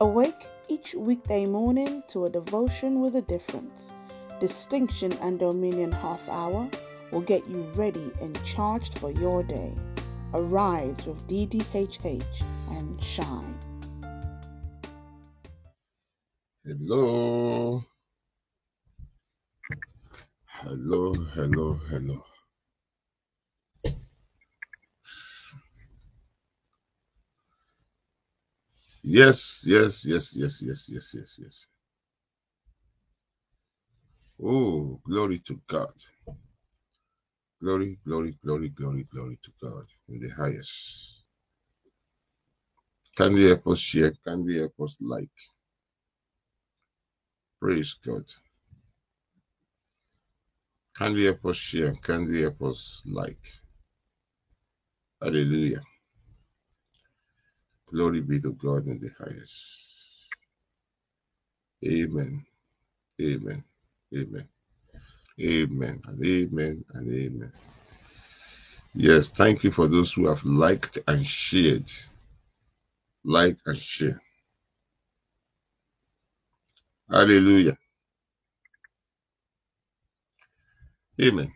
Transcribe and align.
Awake 0.00 0.48
each 0.68 0.94
weekday 0.96 1.46
morning 1.46 2.02
to 2.08 2.24
a 2.24 2.30
devotion 2.30 3.00
with 3.00 3.14
a 3.14 3.22
difference. 3.22 3.94
Distinction 4.40 5.12
and 5.22 5.38
Dominion 5.38 5.92
half 5.92 6.28
hour 6.28 6.68
will 7.12 7.20
get 7.20 7.46
you 7.46 7.62
ready 7.76 8.10
and 8.20 8.44
charged 8.44 8.98
for 8.98 9.12
your 9.12 9.44
day. 9.44 9.72
Arise 10.32 11.06
with 11.06 11.24
DDHH 11.28 12.42
and 12.70 13.00
shine. 13.00 13.56
Hello. 16.64 17.80
Hello, 20.48 21.12
hello, 21.34 21.74
hello. 21.88 22.24
Yes, 29.04 29.64
yes, 29.68 30.06
yes, 30.06 30.36
yes, 30.36 30.62
yes, 30.62 30.90
yes, 30.92 31.14
yes, 31.16 31.40
yes. 31.42 31.68
Oh, 34.42 35.00
glory 35.04 35.38
to 35.40 35.60
God. 35.68 35.92
Glory, 37.60 37.98
glory, 38.06 38.36
glory, 38.44 38.70
glory, 38.70 39.04
glory 39.04 39.38
to 39.42 39.52
God 39.62 39.84
in 40.08 40.20
the 40.20 40.30
highest. 40.30 41.24
Can 43.16 43.34
we 43.34 43.44
help 43.46 43.66
us 43.68 43.80
share? 43.80 44.12
Can 44.24 44.44
we 44.46 44.58
help 44.58 44.74
us 44.82 44.98
like? 45.00 45.30
Praise 47.60 47.94
God. 48.06 48.24
Can 50.98 51.14
we 51.14 51.24
help 51.24 51.44
us 51.46 51.56
share? 51.56 51.94
Can 52.02 52.26
we 52.28 52.42
help 52.42 52.62
us 52.62 53.02
like? 53.06 53.44
Hallelujah. 55.22 55.82
Glory 57.94 58.22
be 58.22 58.40
to 58.40 58.52
God 58.54 58.86
in 58.88 59.00
the 59.00 59.10
highest. 59.18 60.28
Amen. 61.86 62.44
Amen. 63.22 63.64
Amen. 64.16 64.48
Amen 65.40 66.00
and 66.06 66.26
amen 66.26 66.84
and 66.94 67.14
amen. 67.14 67.52
Yes, 68.94 69.28
thank 69.28 69.64
you 69.64 69.72
for 69.72 69.88
those 69.88 70.12
who 70.12 70.28
have 70.28 70.44
liked 70.44 70.98
and 71.08 71.26
shared. 71.26 71.90
Like 73.24 73.58
and 73.66 73.78
share. 73.78 74.20
Hallelujah. 77.10 77.76
Amen. 81.20 81.52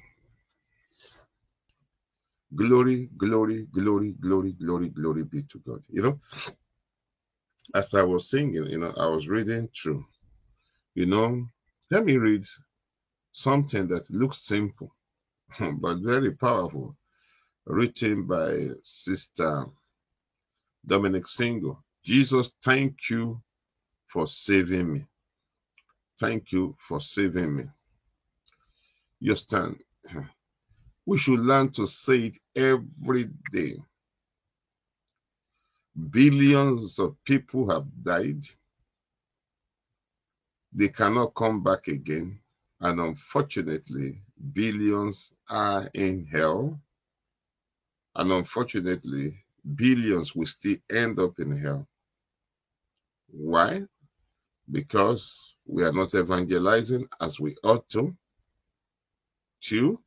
Glory, 2.55 3.11
glory, 3.17 3.67
glory, 3.73 4.13
glory, 4.21 4.53
glory, 4.55 4.89
glory 4.91 5.25
be 5.25 5.43
to 5.45 5.59
God. 5.61 5.81
You 5.91 6.03
know, 6.03 6.19
as 7.75 7.95
I 7.95 8.05
was 8.05 8.31
singing, 8.31 8.67
you 8.67 8.79
know, 8.79 8.93
I 8.97 9.09
was 9.09 9.29
reading 9.29 9.69
through. 9.77 10.05
You 10.95 11.07
know, 11.07 11.45
let 11.91 12.05
me 12.05 12.19
read 12.19 12.45
something 13.33 13.89
that 13.89 14.11
looks 14.11 14.39
simple 14.39 14.95
but 15.81 15.99
very 16.01 16.33
powerful, 16.33 16.97
written 17.67 18.27
by 18.27 18.69
Sister 18.83 19.67
Dominic 20.87 21.29
Single. 21.29 21.85
Jesus, 22.05 22.53
thank 22.65 23.11
you 23.11 23.43
for 24.09 24.27
saving 24.27 24.93
me. 24.95 25.07
Thank 26.21 26.53
you 26.53 26.77
for 26.79 27.01
saving 27.01 27.57
me. 27.57 27.65
You 29.21 29.37
stand. 29.37 29.83
We 31.09 31.17
should 31.17 31.41
learn 31.41 31.71
to 31.71 31.87
say 31.87 32.27
it 32.27 32.39
every 32.55 33.31
day. 33.51 33.77
Billions 36.11 36.99
of 36.99 37.17
people 37.25 37.71
have 37.71 37.87
died. 38.03 38.45
They 40.71 40.89
cannot 40.89 41.35
come 41.35 41.63
back 41.63 41.89
again. 41.89 42.39
And 42.81 43.01
unfortunately, 43.01 44.21
billions 44.53 45.33
are 45.49 45.89
in 45.95 46.27
hell. 46.27 46.79
And 48.15 48.31
unfortunately, 48.31 49.33
billions 49.77 50.37
will 50.37 50.45
still 50.45 50.77
end 50.91 51.19
up 51.21 51.39
in 51.39 51.57
hell. 51.57 51.89
Why? 53.29 53.85
Because 54.71 55.57
we 55.65 55.85
are 55.85 55.93
not 55.93 56.15
evangelizing 56.15 57.09
as 57.19 57.41
we 57.41 57.57
ought 57.65 57.89
to. 57.89 58.15
Two, 59.63 60.03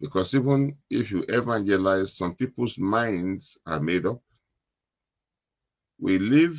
because 0.00 0.34
even 0.34 0.76
if 0.90 1.10
you 1.10 1.24
evangelize, 1.28 2.16
some 2.16 2.34
people's 2.34 2.78
minds 2.78 3.58
are 3.66 3.80
made 3.80 4.06
up. 4.06 4.20
We 5.98 6.18
live 6.18 6.58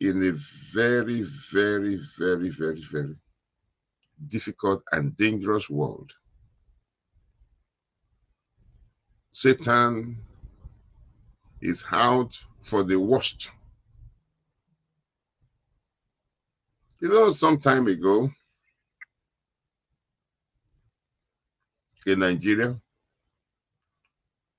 in 0.00 0.22
a 0.24 0.32
very, 0.74 1.22
very, 1.52 2.00
very, 2.18 2.48
very, 2.48 2.82
very 2.90 3.16
difficult 4.26 4.82
and 4.92 5.16
dangerous 5.16 5.68
world. 5.68 6.10
Satan 9.32 10.18
is 11.60 11.84
out 11.92 12.36
for 12.62 12.82
the 12.82 12.98
worst. 12.98 13.50
You 17.00 17.08
know, 17.08 17.30
some 17.30 17.58
time 17.58 17.86
ago 17.86 18.30
in 22.06 22.20
Nigeria, 22.20 22.80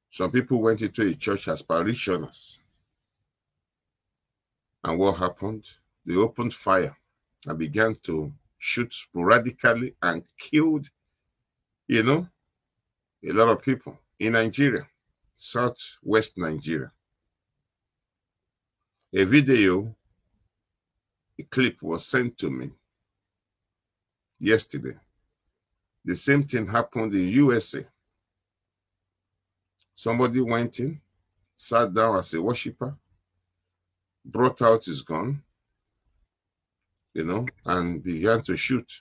some 0.10 0.32
people 0.32 0.62
went 0.62 0.82
into 0.82 1.04
a 1.08 1.14
church 1.16 1.48
as 1.48 1.62
parishioners. 1.62 2.62
And 4.84 5.00
what 5.00 5.18
happened? 5.18 5.66
They 6.06 6.16
opened 6.16 6.54
fire 6.54 6.96
and 7.46 7.58
began 7.58 7.96
to 8.04 8.32
shoot 8.58 8.94
sporadically 8.94 9.96
and 10.02 10.24
killed, 10.38 10.88
you 11.88 12.04
know, 12.04 12.28
a 13.24 13.32
lot 13.32 13.50
of 13.50 13.62
people 13.62 14.00
in 14.20 14.34
Nigeria, 14.34 14.88
southwest 15.34 16.38
Nigeria. 16.38 16.92
A 19.14 19.24
video, 19.24 19.96
a 21.40 21.44
clip 21.44 21.82
was 21.82 22.06
sent 22.06 22.38
to 22.40 22.50
me 22.50 22.72
yesterday. 24.40 24.98
The 26.06 26.16
same 26.16 26.44
thing 26.44 26.68
happened 26.68 27.14
in 27.14 27.28
USA. 27.28 27.86
Somebody 29.94 30.42
went 30.42 30.80
in, 30.80 31.00
sat 31.56 31.94
down 31.94 32.18
as 32.18 32.34
a 32.34 32.42
worshiper, 32.42 32.98
brought 34.26 34.62
out 34.62 34.84
his 34.86 35.04
gun, 35.04 35.44
you 37.14 37.24
know, 37.24 37.46
and 37.66 38.04
began 38.04 38.42
to 38.44 38.58
shoot. 38.58 38.92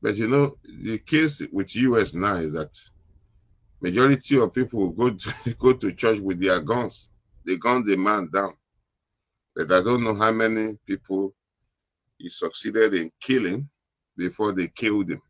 But 0.00 0.16
you 0.16 0.28
know, 0.28 0.56
the 0.64 0.98
case 0.98 1.46
with 1.52 1.76
US 1.76 2.14
now 2.14 2.36
is 2.36 2.54
that 2.54 2.74
majority 3.82 4.40
of 4.40 4.54
people 4.54 4.90
go 4.92 5.10
to, 5.10 5.54
go 5.58 5.74
to 5.74 5.92
church 5.92 6.20
with 6.20 6.40
their 6.40 6.60
guns. 6.60 7.10
They 7.44 7.56
gun 7.56 7.84
the 7.84 7.96
man 7.96 8.28
down. 8.32 8.54
But 9.54 9.70
I 9.70 9.82
don't 9.82 10.02
know 10.02 10.14
how 10.14 10.32
many 10.32 10.78
people 10.86 11.34
he 12.18 12.28
succeeded 12.28 12.94
in 12.94 13.10
killing 13.20 13.68
before 14.16 14.52
they 14.52 14.68
killed 14.68 15.10
him. 15.10 15.20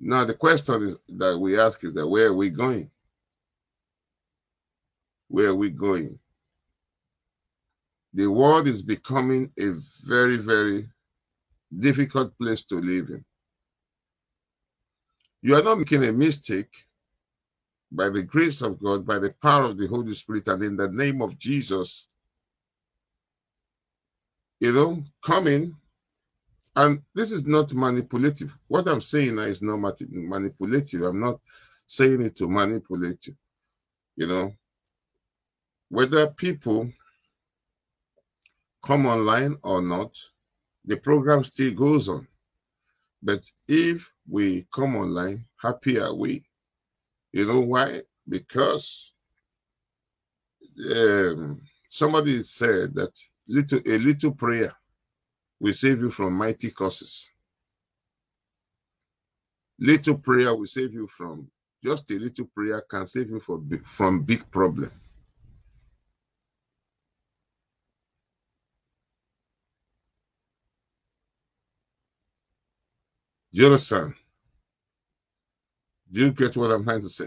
Now 0.00 0.24
the 0.24 0.34
question 0.34 0.82
is 0.82 0.98
that 1.08 1.38
we 1.38 1.58
ask 1.58 1.84
is 1.84 1.94
that 1.94 2.08
where 2.08 2.28
are 2.28 2.34
we 2.34 2.50
going? 2.50 2.90
Where 5.28 5.48
are 5.48 5.54
we 5.54 5.70
going? 5.70 6.18
The 8.14 8.26
world 8.28 8.66
is 8.68 8.82
becoming 8.82 9.52
a 9.58 9.72
very, 10.06 10.36
very 10.36 10.88
difficult 11.76 12.36
place 12.38 12.64
to 12.66 12.76
live 12.76 13.10
in. 13.10 13.24
You 15.42 15.54
are 15.54 15.62
not 15.62 15.78
making 15.78 16.04
a 16.04 16.12
mistake 16.12 16.74
by 17.92 18.08
the 18.08 18.22
grace 18.22 18.62
of 18.62 18.78
God, 18.82 19.06
by 19.06 19.18
the 19.18 19.34
power 19.42 19.64
of 19.64 19.78
the 19.78 19.86
Holy 19.86 20.14
Spirit, 20.14 20.48
and 20.48 20.62
in 20.62 20.76
the 20.76 20.90
name 20.90 21.22
of 21.22 21.38
Jesus. 21.38 22.08
You 24.60 24.72
know, 24.72 25.02
coming, 25.24 25.76
and 26.76 27.02
this 27.14 27.32
is 27.32 27.46
not 27.46 27.74
manipulative. 27.74 28.56
What 28.68 28.86
I'm 28.88 29.00
saying 29.02 29.38
is 29.40 29.62
not 29.62 29.78
manipulative. 30.10 31.02
I'm 31.02 31.20
not 31.20 31.40
saying 31.86 32.22
it 32.22 32.36
to 32.36 32.48
manipulate 32.48 33.26
you. 33.28 33.36
You 34.16 34.28
know, 34.28 34.52
whether 35.90 36.28
people 36.28 36.90
come 38.84 39.06
online 39.06 39.56
or 39.62 39.82
not, 39.82 40.16
the 40.84 40.96
program 40.98 41.44
still 41.44 41.74
goes 41.74 42.08
on. 42.08 42.28
But 43.22 43.44
if 43.68 44.12
we 44.28 44.66
come 44.74 44.96
online, 44.96 45.44
happy 45.62 45.98
are 45.98 46.14
we. 46.14 46.44
You 47.32 47.46
know 47.46 47.60
why? 47.60 48.02
Because 48.28 49.14
um, 50.96 51.62
somebody 51.88 52.42
said 52.42 52.94
that 52.94 53.12
little 53.48 53.80
a 53.86 53.98
little 53.98 54.32
prayer 54.32 54.72
will 55.60 55.72
save 55.74 56.00
you 56.00 56.10
from 56.10 56.34
mighty 56.34 56.70
curses. 56.70 57.32
Little 59.80 60.18
prayer 60.18 60.54
will 60.56 60.66
save 60.66 60.94
you 60.94 61.08
from, 61.08 61.50
just 61.84 62.10
a 62.12 62.14
little 62.14 62.46
prayer 62.54 62.82
can 62.90 63.06
save 63.06 63.30
you 63.30 63.40
from, 63.40 63.68
from 63.86 64.22
big 64.22 64.50
problem. 64.50 64.90
Jonathan, 73.54 74.14
do 76.12 76.26
you 76.26 76.32
get 76.32 76.56
what 76.56 76.70
I'm 76.72 76.84
trying 76.84 77.02
to 77.02 77.10
say? 77.10 77.26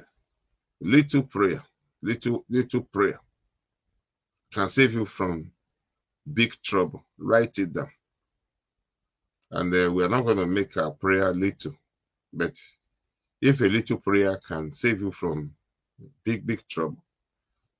Little 0.81 1.23
prayer, 1.23 1.63
little, 2.03 2.45
little 2.49 2.83
prayer 2.83 3.19
can 4.53 4.69
save 4.69 4.93
you 4.93 5.05
from 5.05 5.51
big 6.33 6.53
trouble. 6.63 7.03
Write 7.17 7.57
it 7.59 7.73
down. 7.73 7.89
And 9.51 9.73
uh, 9.73 9.91
we're 9.91 10.09
not 10.09 10.23
going 10.25 10.37
to 10.37 10.45
make 10.45 10.77
our 10.77 10.91
prayer 10.91 11.31
little, 11.33 11.75
but 12.33 12.55
if 13.41 13.61
a 13.61 13.65
little 13.65 13.97
prayer 13.97 14.37
can 14.47 14.71
save 14.71 15.01
you 15.01 15.11
from 15.11 15.53
big, 16.23 16.45
big 16.45 16.67
trouble, 16.67 17.03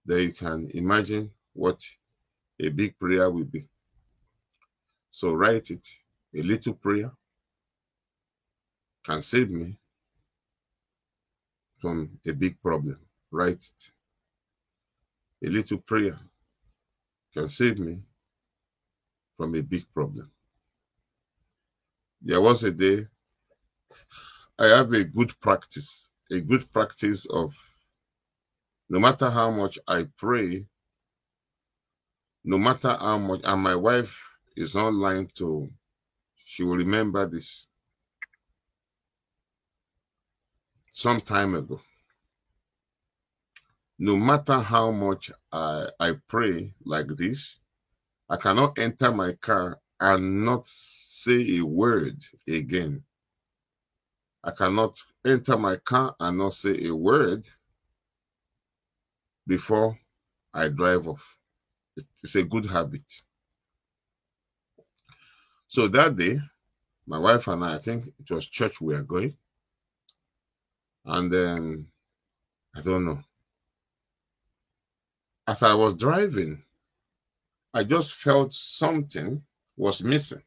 then 0.05 0.19
you 0.19 0.31
can 0.31 0.69
imagine 0.73 1.31
what 1.53 1.83
a 2.59 2.69
big 2.69 2.97
prayer 2.97 3.29
will 3.29 3.45
be. 3.45 3.65
So 5.11 5.33
write 5.33 5.69
it. 5.71 5.87
A 6.35 6.41
little 6.41 6.73
prayer 6.73 7.11
can 9.05 9.21
save 9.21 9.51
me 9.51 9.77
from 11.81 12.19
a 12.27 12.33
big 12.33 12.61
problem. 12.61 12.99
Write 13.31 13.63
it. 13.63 13.91
A 15.45 15.49
little 15.49 15.79
prayer 15.79 16.19
can 17.33 17.47
save 17.47 17.79
me 17.79 18.01
from 19.37 19.55
a 19.55 19.61
big 19.61 19.85
problem. 19.93 20.29
There 22.21 22.41
was 22.41 22.63
a 22.63 22.71
day 22.71 23.07
I 24.59 24.67
have 24.67 24.91
a 24.93 25.05
good 25.05 25.31
practice, 25.39 26.11
a 26.31 26.41
good 26.41 26.69
practice 26.73 27.25
of 27.27 27.55
no 28.89 28.99
matter 28.99 29.29
how 29.29 29.51
much 29.51 29.79
I 29.87 30.07
pray, 30.17 30.67
no 32.43 32.57
matter 32.57 32.97
how 32.99 33.17
much, 33.19 33.41
and 33.45 33.61
my 33.61 33.75
wife 33.75 34.21
is 34.57 34.75
online 34.75 35.27
to, 35.35 35.69
she 36.35 36.63
will 36.63 36.77
remember 36.77 37.25
this 37.25 37.67
some 40.91 41.21
time 41.21 41.55
ago. 41.55 41.79
No 43.97 44.17
matter 44.17 44.59
how 44.59 44.91
much 44.91 45.31
I, 45.51 45.87
I 45.99 46.13
pray 46.27 46.73
like 46.85 47.07
this, 47.07 47.59
I 48.29 48.37
cannot 48.37 48.77
enter 48.79 49.11
my 49.11 49.33
car 49.33 49.79
and 49.99 50.45
not 50.45 50.65
say 50.65 51.59
a 51.59 51.65
word 51.65 52.17
again. 52.47 53.03
I 54.43 54.51
cannot 54.51 54.97
enter 55.25 55.57
my 55.57 55.77
car 55.77 56.15
and 56.19 56.37
not 56.37 56.53
say 56.53 56.87
a 56.87 56.95
word 56.95 57.47
before 59.47 59.97
I 60.53 60.69
drive 60.69 61.07
off. 61.07 61.37
It's 62.23 62.35
a 62.35 62.43
good 62.43 62.65
habit. 62.65 63.03
So 65.67 65.87
that 65.89 66.15
day, 66.15 66.39
my 67.07 67.19
wife 67.19 67.47
and 67.47 67.63
I, 67.63 67.75
I 67.75 67.79
think 67.79 68.05
it 68.07 68.31
was 68.31 68.47
church 68.47 68.81
we 68.81 68.95
are 68.95 69.03
going. 69.03 69.35
And 71.05 71.31
then, 71.31 71.87
I 72.75 72.81
don't 72.81 73.05
know. 73.05 73.19
As 75.47 75.63
I 75.63 75.73
was 75.75 75.95
driving, 75.95 76.63
I 77.73 77.83
just 77.83 78.13
felt 78.15 78.53
something 78.53 79.43
was 79.79 80.03
missing. 80.03 80.43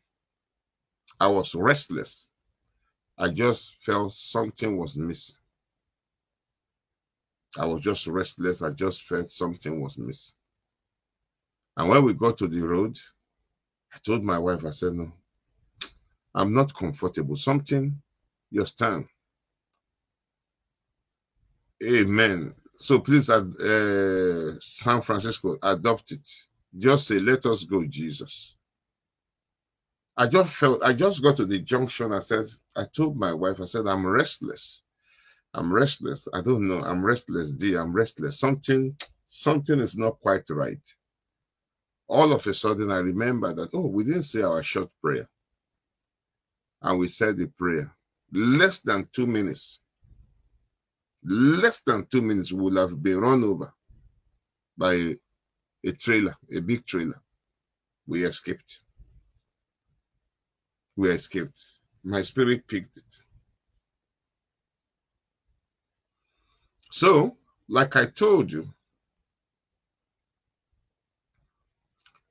I 1.21 1.29
was 1.29 1.55
restless. 1.57 2.31
I 3.19 3.31
just 3.31 3.77
felt 3.83 4.13
something 4.13 4.77
was 4.77 4.97
missing. 4.97 5.37
I 7.59 7.67
was 7.67 7.81
just 7.81 8.07
restless. 8.07 8.63
I 8.63 8.71
just 8.73 9.03
felt 9.03 9.29
something 9.29 9.81
was 9.83 9.99
missing. 9.99 10.37
And 11.77 11.89
when 11.89 12.05
we 12.05 12.15
got 12.15 12.39
to 12.39 12.49
the 12.49 12.61
road, 12.67 12.99
I 13.95 13.99
told 14.05 14.25
my 14.25 14.39
wife, 14.39 14.65
I 14.67 14.71
said, 14.71 14.93
No, 14.93 15.07
I'm 16.35 16.55
not 16.55 16.75
comfortable. 16.75 17.37
Something, 17.37 18.01
just 18.53 18.75
stand. 18.75 19.07
Amen. 21.85 22.55
So 22.77 23.01
please, 23.01 23.31
uh, 23.31 24.57
San 24.61 25.03
Francisco, 25.03 25.57
adopt 25.63 26.13
it. 26.13 26.27
Just 26.79 27.09
say, 27.09 27.21
Let 27.21 27.47
us 27.47 27.65
go, 27.65 27.85
Jesus. 27.87 28.57
I 30.17 30.29
just 30.29 30.55
felt, 30.55 30.83
I 30.83 30.93
just 30.93 31.23
got 31.23 31.37
to 31.39 31.47
the 31.47 31.59
junction. 31.59 32.13
I 32.13 32.19
said, 32.19 32.45
I 32.77 32.85
told 32.85 33.17
my 33.17 33.33
wife, 33.33 33.61
I 33.61 33.65
said, 33.65 33.87
I'm 33.87 34.07
restless. 34.07 34.83
I'm 35.55 35.73
restless. 35.73 36.29
I 36.33 36.43
don't 36.43 36.69
know. 36.69 36.79
I'm 36.79 37.05
restless, 37.05 37.53
dear. 37.53 37.81
I'm 37.81 37.95
restless. 37.95 38.39
Something, 38.39 38.97
something 39.27 39.79
is 39.79 39.97
not 39.97 40.21
quite 40.21 40.49
right. 40.51 40.81
All 42.09 42.33
of 42.33 42.47
a 42.47 42.53
sudden, 42.55 42.91
I 42.91 42.99
remember 42.99 43.55
that, 43.55 43.71
oh, 43.73 43.87
we 43.87 44.05
didn't 44.05 44.25
say 44.25 44.43
our 44.43 44.63
short 44.63 44.91
prayer. 45.03 45.29
And 46.83 46.99
we 46.99 47.09
said 47.09 47.39
the 47.39 47.47
prayer. 47.47 47.95
Less 48.33 48.81
than 48.81 49.09
two 49.13 49.27
minutes. 49.27 49.81
Less 51.25 51.81
than 51.83 52.07
two 52.07 52.21
minutes, 52.21 52.53
would 52.53 52.77
have 52.77 53.03
been 53.03 53.21
run 53.21 53.45
over 53.45 53.73
by 54.77 55.17
a 55.85 55.93
trailer, 55.93 56.35
a 56.55 56.61
big 56.61 56.85
trailer. 56.85 57.21
We 58.07 58.25
escaped 58.25 58.83
we 60.97 61.11
escaped. 61.11 61.61
My 62.05 62.23
spirit 62.23 62.67
picked 62.69 62.99
it. 62.99 63.15
So, 66.91 67.37
like 67.69 67.97
I 67.97 68.07
told 68.07 68.53
you, 68.53 68.67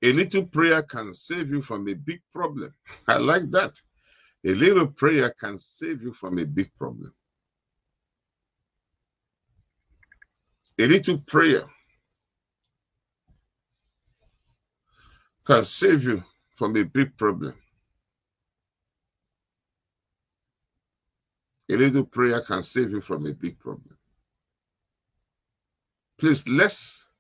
a 0.03 0.13
little 0.13 0.45
prayer 0.45 0.83
can 0.83 1.13
save 1.13 1.49
you 1.51 1.61
from 1.61 1.87
a 1.89 1.93
big 1.95 2.21
problem. 2.31 2.73
I 3.07 3.17
like 3.17 3.49
that. 3.51 3.79
A 4.45 4.53
little 4.55 4.87
prayer 4.87 5.33
can 5.39 5.57
save 5.57 6.03
you 6.03 6.13
from 6.13 6.39
a 6.39 6.45
big 6.45 6.73
problem. 6.77 7.13
A 10.79 10.87
little 10.87 11.19
prayer 11.19 11.63
can 15.45 15.63
save 15.63 16.03
you 16.05 16.23
from 16.55 16.75
a 16.77 16.83
big 16.85 17.17
problem. 17.17 17.55
A 21.71 21.75
little 21.77 22.06
prayer 22.06 22.41
can 22.41 22.63
save 22.63 22.91
you 22.91 23.00
from 23.00 23.25
a 23.25 23.33
big 23.33 23.57
problem. 23.57 23.97
Please, 26.19 26.47
let's 26.50 27.12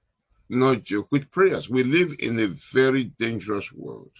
not 0.49 0.83
joke 0.83 1.07
with 1.09 1.31
prayers. 1.31 1.69
We 1.69 1.83
live 1.83 2.13
in 2.19 2.37
a 2.37 2.47
very 2.73 3.05
dangerous 3.05 3.71
world. 3.71 4.11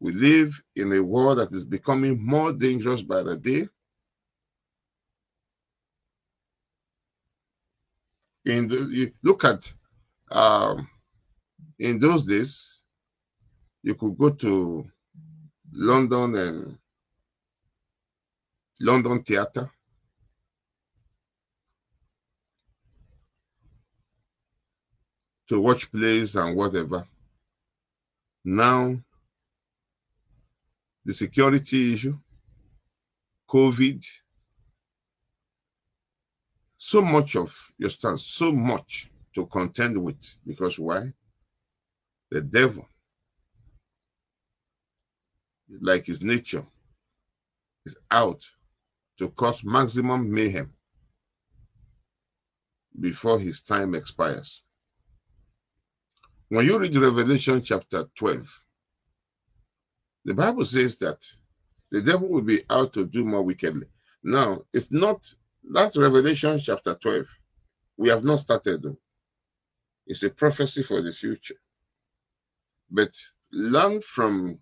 We 0.00 0.12
live 0.12 0.62
in 0.76 0.92
a 0.92 1.02
world 1.02 1.38
that 1.38 1.50
is 1.50 1.64
becoming 1.64 2.24
more 2.24 2.52
dangerous 2.52 3.02
by 3.02 3.24
the 3.24 3.36
day. 3.36 3.68
In 8.44 8.68
the, 8.68 8.88
you 8.90 9.10
look 9.24 9.44
at 9.44 9.74
um, 10.30 10.88
in 11.80 11.98
those 11.98 12.24
days, 12.24 12.84
you 13.82 13.94
could 13.94 14.16
go 14.16 14.30
to 14.30 14.84
London 15.72 16.36
and 16.36 16.78
London 18.80 19.22
Theatre. 19.22 19.70
To 25.48 25.60
watch 25.60 25.90
plays 25.90 26.36
and 26.36 26.56
whatever. 26.56 27.06
Now, 28.44 28.96
the 31.04 31.12
security 31.14 31.92
issue, 31.92 32.18
COVID, 33.48 34.04
so 36.76 37.00
much 37.00 37.34
of 37.34 37.72
your 37.78 37.90
stance, 37.90 38.24
so 38.24 38.52
much 38.52 39.10
to 39.34 39.46
contend 39.46 40.02
with. 40.02 40.38
Because 40.46 40.78
why? 40.78 41.12
The 42.30 42.42
devil, 42.42 42.86
like 45.80 46.04
his 46.06 46.22
nature, 46.22 46.64
is 47.86 47.96
out 48.10 48.44
to 49.18 49.30
cause 49.30 49.64
maximum 49.64 50.32
mayhem 50.32 50.72
before 53.00 53.38
his 53.38 53.60
time 53.62 53.94
expires. 53.94 54.62
When 56.48 56.64
you 56.64 56.78
read 56.78 56.96
Revelation 56.96 57.62
chapter 57.62 58.04
12, 58.14 58.64
the 60.24 60.34
Bible 60.34 60.64
says 60.64 60.98
that 60.98 61.24
the 61.90 62.02
devil 62.02 62.28
will 62.28 62.42
be 62.42 62.62
out 62.70 62.92
to 62.94 63.06
do 63.06 63.24
more 63.24 63.42
wickedly. 63.42 63.86
Now, 64.22 64.62
it's 64.72 64.92
not, 64.92 65.26
that's 65.72 65.96
Revelation 65.96 66.58
chapter 66.58 66.94
12. 66.94 67.26
We 67.98 68.08
have 68.08 68.24
not 68.24 68.40
started 68.40 68.82
though. 68.82 68.98
It's 70.06 70.22
a 70.22 70.30
prophecy 70.30 70.82
for 70.82 71.02
the 71.02 71.12
future. 71.12 71.56
But 72.90 73.14
learn 73.52 74.00
from 74.00 74.58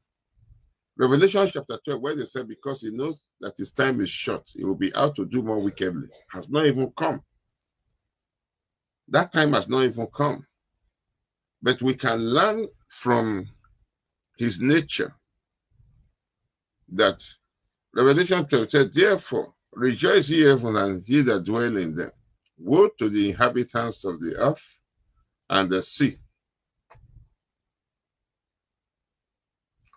Revelation 0.99 1.47
chapter 1.47 1.79
12, 1.85 2.01
where 2.01 2.15
they 2.15 2.25
said, 2.25 2.49
because 2.49 2.81
he 2.83 2.91
knows 2.91 3.33
that 3.41 3.55
his 3.59 3.73
time 3.73 4.01
is 4.01 4.11
short, 4.11 4.51
he 4.55 4.65
will 4.65 4.77
be 4.77 4.95
out 4.95 5.17
to 5.17 5.27
do 5.27 5.43
more 5.43 5.61
wickedly, 5.61 6.09
has 6.31 6.49
not 6.51 6.67
even 6.67 6.91
come. 6.97 7.23
That 9.09 9.33
time 9.33 9.53
has 9.53 9.69
not 9.69 9.85
even 9.85 10.07
come. 10.09 10.47
But 11.63 11.83
we 11.83 11.95
can 11.95 12.21
learn 12.21 12.69
from 12.89 13.49
his 14.39 14.61
nature 14.61 15.15
that 16.91 17.23
Revelation 17.95 18.47
12 18.47 18.71
said, 18.71 18.95
Therefore, 18.95 19.55
rejoice 19.73 20.31
ye 20.31 20.43
heaven 20.43 20.77
and 20.77 21.09
ye 21.09 21.23
that 21.23 21.45
dwell 21.45 21.77
in 21.77 21.95
them. 21.97 22.13
Woe 22.59 22.89
to 22.99 23.09
the 23.09 23.31
inhabitants 23.31 24.05
of 24.05 24.21
the 24.21 24.37
earth 24.39 24.81
and 25.51 25.71
the 25.71 25.83
sea. 25.83 26.17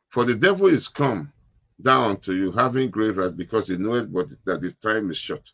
For 0.09 0.25
the 0.25 0.35
devil 0.35 0.67
is 0.67 0.87
come 0.87 1.33
down 1.81 2.17
to 2.21 2.35
you, 2.35 2.51
having 2.51 2.89
great 2.91 3.15
wrath, 3.15 3.37
because 3.37 3.67
he 3.69 3.77
knoweth 3.77 4.13
but 4.13 4.27
that 4.45 4.63
his 4.63 4.75
time 4.77 5.09
is 5.11 5.17
short. 5.17 5.49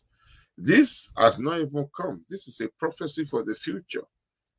This 0.58 1.12
has 1.18 1.38
not 1.38 1.60
even 1.60 1.88
come. 1.96 2.24
This 2.30 2.48
is 2.48 2.60
a 2.60 2.70
prophecy 2.78 3.24
for 3.24 3.44
the 3.44 3.54
future. 3.54 4.04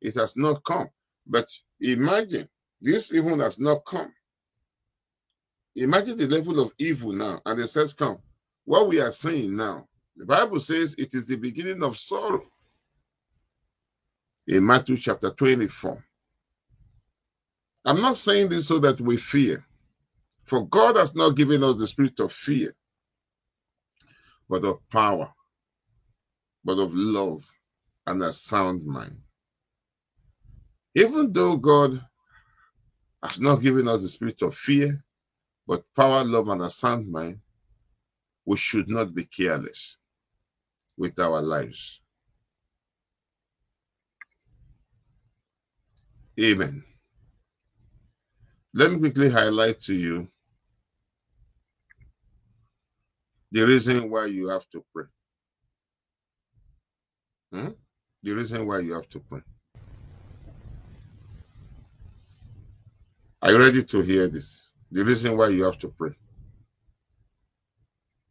It 0.01 0.15
has 0.15 0.37
not 0.37 0.63
come. 0.63 0.89
But 1.27 1.49
imagine, 1.81 2.49
this 2.81 3.13
even 3.13 3.39
has 3.39 3.59
not 3.59 3.85
come. 3.85 4.13
Imagine 5.75 6.17
the 6.17 6.27
level 6.27 6.59
of 6.59 6.73
evil 6.79 7.13
now, 7.13 7.41
and 7.45 7.59
it 7.59 7.67
says, 7.67 7.93
Come. 7.93 8.19
What 8.65 8.87
we 8.89 8.99
are 8.99 9.11
saying 9.11 9.55
now, 9.55 9.87
the 10.17 10.25
Bible 10.25 10.59
says 10.59 10.95
it 10.97 11.13
is 11.13 11.27
the 11.27 11.37
beginning 11.37 11.83
of 11.83 11.97
sorrow. 11.97 12.43
In 14.47 14.65
Matthew 14.65 14.97
chapter 14.97 15.31
24. 15.31 16.03
I'm 17.85 18.01
not 18.01 18.17
saying 18.17 18.49
this 18.49 18.67
so 18.67 18.79
that 18.79 19.01
we 19.01 19.17
fear. 19.17 19.65
For 20.47 20.67
God 20.67 20.97
has 20.97 21.15
not 21.15 21.37
given 21.37 21.63
us 21.63 21.79
the 21.79 21.87
spirit 21.87 22.19
of 22.21 22.33
fear, 22.33 22.73
but 24.49 24.65
of 24.65 24.79
power, 24.89 25.33
but 26.65 26.79
of 26.79 26.93
love 26.95 27.43
and 28.07 28.23
a 28.23 28.33
sound 28.33 28.85
mind. 28.85 29.17
Even 30.95 31.33
though 31.33 31.57
God 31.57 32.01
has 33.23 33.39
not 33.41 33.61
given 33.61 33.87
us 33.87 34.01
the 34.03 34.09
spirit 34.09 34.41
of 34.43 34.55
fear, 34.55 35.03
but 35.67 35.83
power, 35.95 36.23
love, 36.25 36.49
and 36.49 36.61
a 36.61 36.69
sound 36.69 37.11
mind, 37.11 37.39
we 38.45 38.57
should 38.57 38.89
not 38.89 39.13
be 39.15 39.25
careless 39.25 39.97
with 40.97 41.19
our 41.19 41.41
lives. 41.41 42.01
Amen. 46.39 46.83
Let 48.73 48.91
me 48.91 48.99
quickly 48.99 49.29
highlight 49.29 49.81
to 49.81 49.95
you 49.95 50.29
the 53.51 53.65
reason 53.65 54.09
why 54.09 54.25
you 54.25 54.49
have 54.49 54.67
to 54.69 54.83
pray. 54.93 55.05
Hmm? 57.51 57.69
The 58.23 58.35
reason 58.35 58.67
why 58.67 58.79
you 58.79 58.93
have 58.93 59.07
to 59.09 59.19
pray. 59.19 59.41
Are 63.41 63.51
you 63.51 63.59
ready 63.59 63.83
to 63.83 64.01
hear 64.01 64.27
this? 64.27 64.71
The 64.91 65.05
reason 65.05 65.37
why 65.37 65.49
you 65.49 65.63
have 65.63 65.77
to 65.79 65.89
pray. 65.89 66.11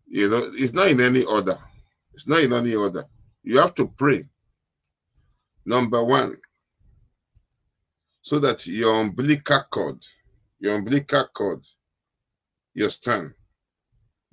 You 0.07 0.29
know, 0.29 0.41
it's 0.55 0.73
not 0.73 0.89
in 0.89 1.01
any 1.01 1.25
order. 1.25 1.57
It's 2.13 2.27
not 2.27 2.41
in 2.41 2.53
any 2.53 2.75
order. 2.75 3.05
You 3.43 3.59
have 3.59 3.75
to 3.77 3.87
pray. 3.87 4.25
Number 5.65 6.03
one, 6.03 6.37
so 8.23 8.39
that 8.41 8.67
your 8.67 9.01
umbilical 9.01 9.63
cord, 9.71 10.05
your 10.59 10.77
umbilical 10.77 11.27
cord, 11.35 11.65
your 12.75 12.89
stand, 12.89 13.35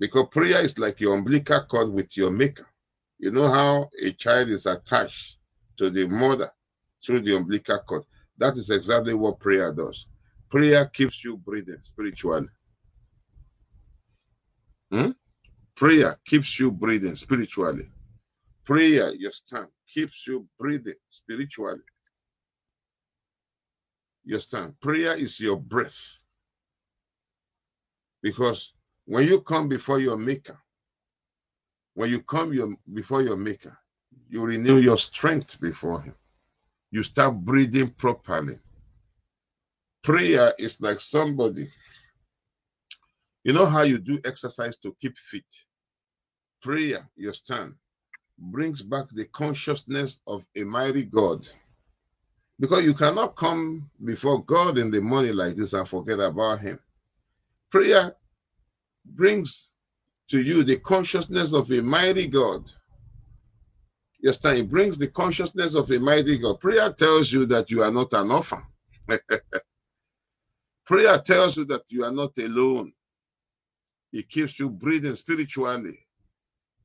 because 0.04 0.28
prayer 0.32 0.62
is 0.62 0.78
like 0.78 1.00
your 1.00 1.16
umbilical 1.16 1.62
cord 1.62 1.94
with 1.94 2.18
your 2.18 2.30
maker. 2.30 2.68
You 3.20 3.32
know 3.32 3.48
how 3.48 3.90
a 4.02 4.12
child 4.12 4.50
is 4.50 4.66
attached 4.66 5.38
to 5.78 5.90
the 5.90 6.06
mother 6.10 6.52
through 7.02 7.22
the 7.22 7.38
umbilical 7.38 7.78
cord. 7.78 8.04
That 8.38 8.58
is 8.58 8.70
exactly 8.70 9.14
what 9.14 9.40
prayer 9.40 9.72
does. 9.72 10.08
Prayer 10.50 10.88
keeps 10.88 11.24
you 11.24 11.38
breathing 11.38 11.80
spiritually. 11.80 12.50
Hmm? 14.92 15.12
Prayer 15.74 16.18
keeps 16.26 16.60
you 16.60 16.70
breathing 16.70 17.16
spiritually. 17.16 17.90
Prayer, 18.66 19.14
your 19.14 19.32
stand, 19.32 19.70
keeps 19.88 20.28
you 20.28 20.46
breathing 20.60 21.00
spiritually. 21.08 21.80
Your 24.26 24.40
stand. 24.40 24.78
Prayer 24.82 25.16
is 25.16 25.40
your 25.40 25.56
breath. 25.56 26.26
Because 28.22 28.74
when 29.06 29.28
you 29.28 29.42
come 29.42 29.68
before 29.68 30.00
your 30.00 30.18
maker, 30.18 30.58
when 31.96 32.10
you 32.10 32.22
come 32.22 32.54
your, 32.54 32.70
before 32.94 33.22
your 33.22 33.38
maker, 33.38 33.78
you 34.30 34.46
renew 34.46 34.78
your 34.78 34.98
strength 34.98 35.60
before 35.60 36.02
him. 36.02 36.16
You 36.92 37.04
start 37.04 37.36
breathing 37.36 37.90
properly. 37.92 38.60
Prayer 40.04 40.54
is 40.58 40.82
like 40.82 41.00
somebody. 41.00 41.66
You 43.44 43.54
know 43.54 43.66
how 43.66 43.82
you 43.82 43.98
do 43.98 44.20
exercise 44.26 44.78
to 44.78 44.96
keep 45.00 45.18
fit? 45.18 45.44
Prayer, 46.62 47.10
your 47.16 47.34
stand, 47.34 47.76
brings 48.38 48.82
back 48.82 49.10
the 49.10 49.26
consciousness 49.26 50.20
of 50.28 50.46
a 50.56 50.64
mighty 50.64 51.06
God. 51.06 51.48
Because 52.60 52.86
you 52.86 52.94
cannot 52.94 53.36
come 53.36 53.90
before 54.04 54.44
God 54.44 54.78
in 54.78 54.92
the 54.92 55.02
morning 55.02 55.36
like 55.36 55.56
this 55.56 55.74
and 55.74 55.88
forget 55.88 56.20
about 56.20 56.60
Him. 56.60 56.80
Prayer 57.70 58.16
brings 59.06 59.74
to 60.30 60.42
you 60.42 60.64
the 60.64 60.78
consciousness 60.80 61.54
of 61.54 61.72
a 61.72 61.82
mighty 61.82 62.28
God. 62.28 62.70
Yes, 64.22 64.40
time 64.40 64.68
brings 64.68 64.98
the 64.98 65.08
consciousness 65.10 65.76
of 65.76 65.92
a 65.92 66.00
mighty 66.00 66.40
God. 66.40 66.60
Prayer 66.60 66.92
tells 66.94 67.32
you 67.32 67.46
that 67.48 67.72
you 67.72 67.84
are 67.84 67.92
not 67.92 68.14
an 68.14 68.32
orphan. 68.32 68.64
Prayer 70.88 71.20
tells 71.20 71.58
you 71.58 71.66
that 71.66 71.84
you 71.90 72.04
are 72.06 72.12
not 72.12 72.38
alone. 72.40 72.94
It 74.14 74.30
keeps 74.30 74.60
you 74.60 74.70
breathing 74.70 75.16
spiritually. 75.16 76.00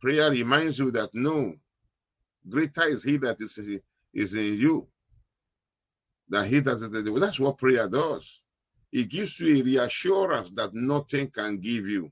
Prayer 0.00 0.30
reminds 0.30 0.78
you 0.78 0.90
that 0.92 1.10
no, 1.14 1.54
greater 2.48 2.84
is 2.84 3.04
He 3.04 3.18
that 3.18 3.40
is, 3.40 3.58
is 4.14 4.34
in 4.36 4.58
you 4.58 4.88
than 6.28 6.46
He 6.48 6.60
that 6.60 6.72
is 6.74 6.94
in 6.94 7.04
the 7.04 7.12
world. 7.12 7.24
That's 7.24 7.40
what 7.40 7.58
prayer 7.58 7.88
does. 7.88 8.42
It 8.92 9.10
gives 9.10 9.38
you 9.40 9.60
a 9.60 9.62
reassurance 9.62 10.50
that 10.50 10.70
nothing 10.72 11.30
can 11.30 11.58
give 11.58 11.86
you. 11.86 12.10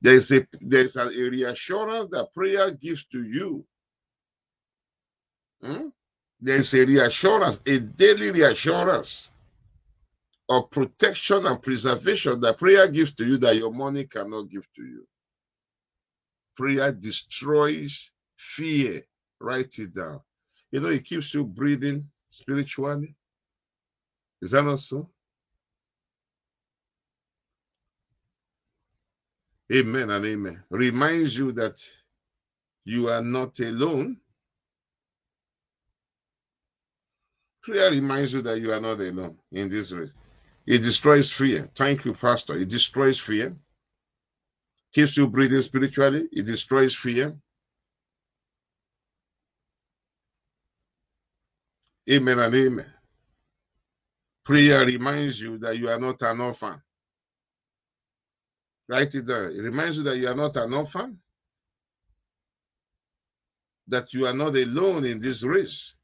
There 0.00 0.14
is 0.14 0.30
a 0.32 0.46
there 0.60 0.84
is 0.84 0.96
a, 0.96 1.06
reassurance 1.08 2.08
that 2.08 2.32
prayer 2.34 2.70
gives 2.70 3.04
to 3.06 3.22
you. 3.22 3.64
Hmm? 5.62 5.88
There 6.40 6.56
is 6.56 6.72
a 6.74 6.86
reassurance, 6.86 7.60
a 7.66 7.80
daily 7.80 8.30
reassurance 8.30 9.30
of 10.48 10.70
protection 10.70 11.46
and 11.46 11.60
preservation 11.60 12.40
that 12.40 12.58
prayer 12.58 12.88
gives 12.88 13.12
to 13.14 13.26
you 13.26 13.38
that 13.38 13.56
your 13.56 13.72
money 13.72 14.04
cannot 14.04 14.48
give 14.48 14.66
to 14.74 14.82
you. 14.82 15.06
Prayer 16.56 16.92
destroys 16.92 18.10
fear. 18.36 19.02
Write 19.40 19.78
it 19.78 19.94
down. 19.94 20.20
You 20.70 20.80
know, 20.80 20.88
it 20.88 21.04
keeps 21.04 21.34
you 21.34 21.44
breathing 21.44 22.08
spiritually. 22.28 23.14
Is 24.40 24.52
that 24.52 24.64
not 24.64 24.78
so? 24.78 25.10
Amen 29.72 30.10
and 30.10 30.24
amen. 30.24 30.64
Reminds 30.70 31.36
you 31.38 31.52
that 31.52 31.84
you 32.84 33.08
are 33.08 33.22
not 33.22 33.58
alone. 33.60 34.18
Prayer 37.62 37.90
reminds 37.90 38.32
you 38.34 38.42
that 38.42 38.60
you 38.60 38.72
are 38.72 38.80
not 38.80 39.00
alone 39.00 39.38
in 39.52 39.68
this 39.68 39.92
race. 39.92 40.14
It 40.66 40.78
destroys 40.78 41.32
fear. 41.32 41.68
Thank 41.74 42.04
you, 42.06 42.14
Pastor. 42.14 42.56
It 42.56 42.68
destroys 42.68 43.20
fear. 43.20 43.54
Keeps 44.94 45.16
you 45.18 45.28
breathing 45.28 45.62
spiritually. 45.62 46.28
It 46.32 46.46
destroys 46.46 46.94
fear. 46.96 47.36
Amen 52.10 52.38
and 52.40 52.54
amen. 52.54 52.86
Prayer 54.44 54.86
reminds 54.86 55.40
you 55.40 55.58
that 55.58 55.78
you 55.78 55.90
are 55.90 56.00
not 56.00 56.22
an 56.22 56.40
orphan. 56.40 56.80
Write 58.88 59.14
it 59.14 59.26
down. 59.26 59.52
It 59.52 59.62
reminds 59.62 59.98
you 59.98 60.02
that 60.04 60.16
you 60.16 60.28
are 60.28 60.34
not 60.34 60.56
an 60.56 60.72
orphan, 60.72 61.18
that 63.88 64.14
you 64.14 64.26
are 64.26 64.34
not 64.34 64.56
alone 64.56 65.04
in 65.04 65.20
this 65.20 65.44
race. 65.44 65.94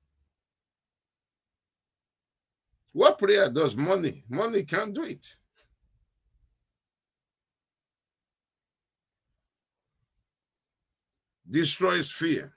What 2.93 3.19
prayer 3.19 3.51
does 3.51 3.77
money? 3.77 4.25
Money 4.29 4.65
can't 4.65 4.95
do 4.95 5.05
it. 5.05 5.27
Destroys 11.49 12.11
fear. 12.11 12.53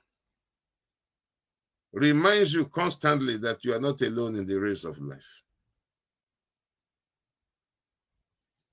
Reminds 1.94 2.54
you 2.54 2.66
constantly 2.66 3.38
that 3.38 3.64
you 3.66 3.74
are 3.74 3.82
not 3.82 4.02
alone 4.02 4.36
in 4.36 4.46
the 4.46 4.60
race 4.60 4.84
of 4.84 5.00
life. 5.00 5.42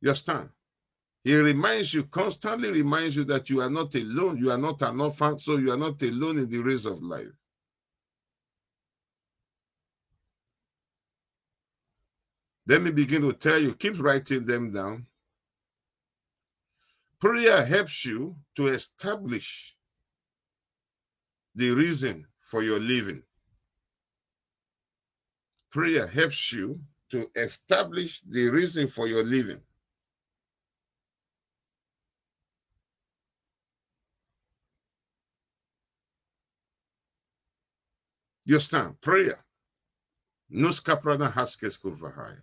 You 0.01 0.11
understand? 0.11 0.51
He 1.25 1.37
reminds 1.37 1.95
you, 1.95 2.05
constantly 2.05 2.71
reminds 2.71 3.17
you 3.17 3.25
that 3.25 3.51
you 3.51 3.63
are 3.63 3.71
not 3.71 3.95
alone. 3.95 4.39
You 4.39 4.51
are 4.53 4.59
not 4.59 4.83
an 4.83 5.01
orphan, 5.01 5.39
so 5.39 5.57
you 5.57 5.73
are 5.73 5.79
not 5.79 6.03
alone 6.03 6.39
in 6.39 6.51
the 6.51 6.63
race 6.63 6.85
of 6.85 7.03
life. 7.03 7.33
Let 12.67 12.83
me 12.83 12.91
begin 12.93 13.23
to 13.23 13.33
tell 13.33 13.61
you, 13.61 13.75
keep 13.75 14.01
writing 14.01 14.45
them 14.47 14.73
down. 14.73 15.07
Prayer 17.21 17.65
helps 17.65 18.05
you 18.05 18.37
to 18.57 18.67
establish 18.69 19.77
the 21.55 21.71
reason 21.71 22.27
for 22.43 22.63
your 22.63 22.81
living. 22.81 23.23
Prayer 25.73 26.07
helps 26.07 26.53
you 26.53 26.81
to 27.11 27.31
establish 27.37 28.21
the 28.23 28.49
reason 28.49 28.89
for 28.89 29.09
your 29.09 29.25
living. 29.25 29.61
You 38.47 38.61
stand, 38.61 39.01
prayer. 39.01 39.45
Nuskaprana 40.53 41.33
haskes 41.33 41.79
kuvahaya. 41.79 42.43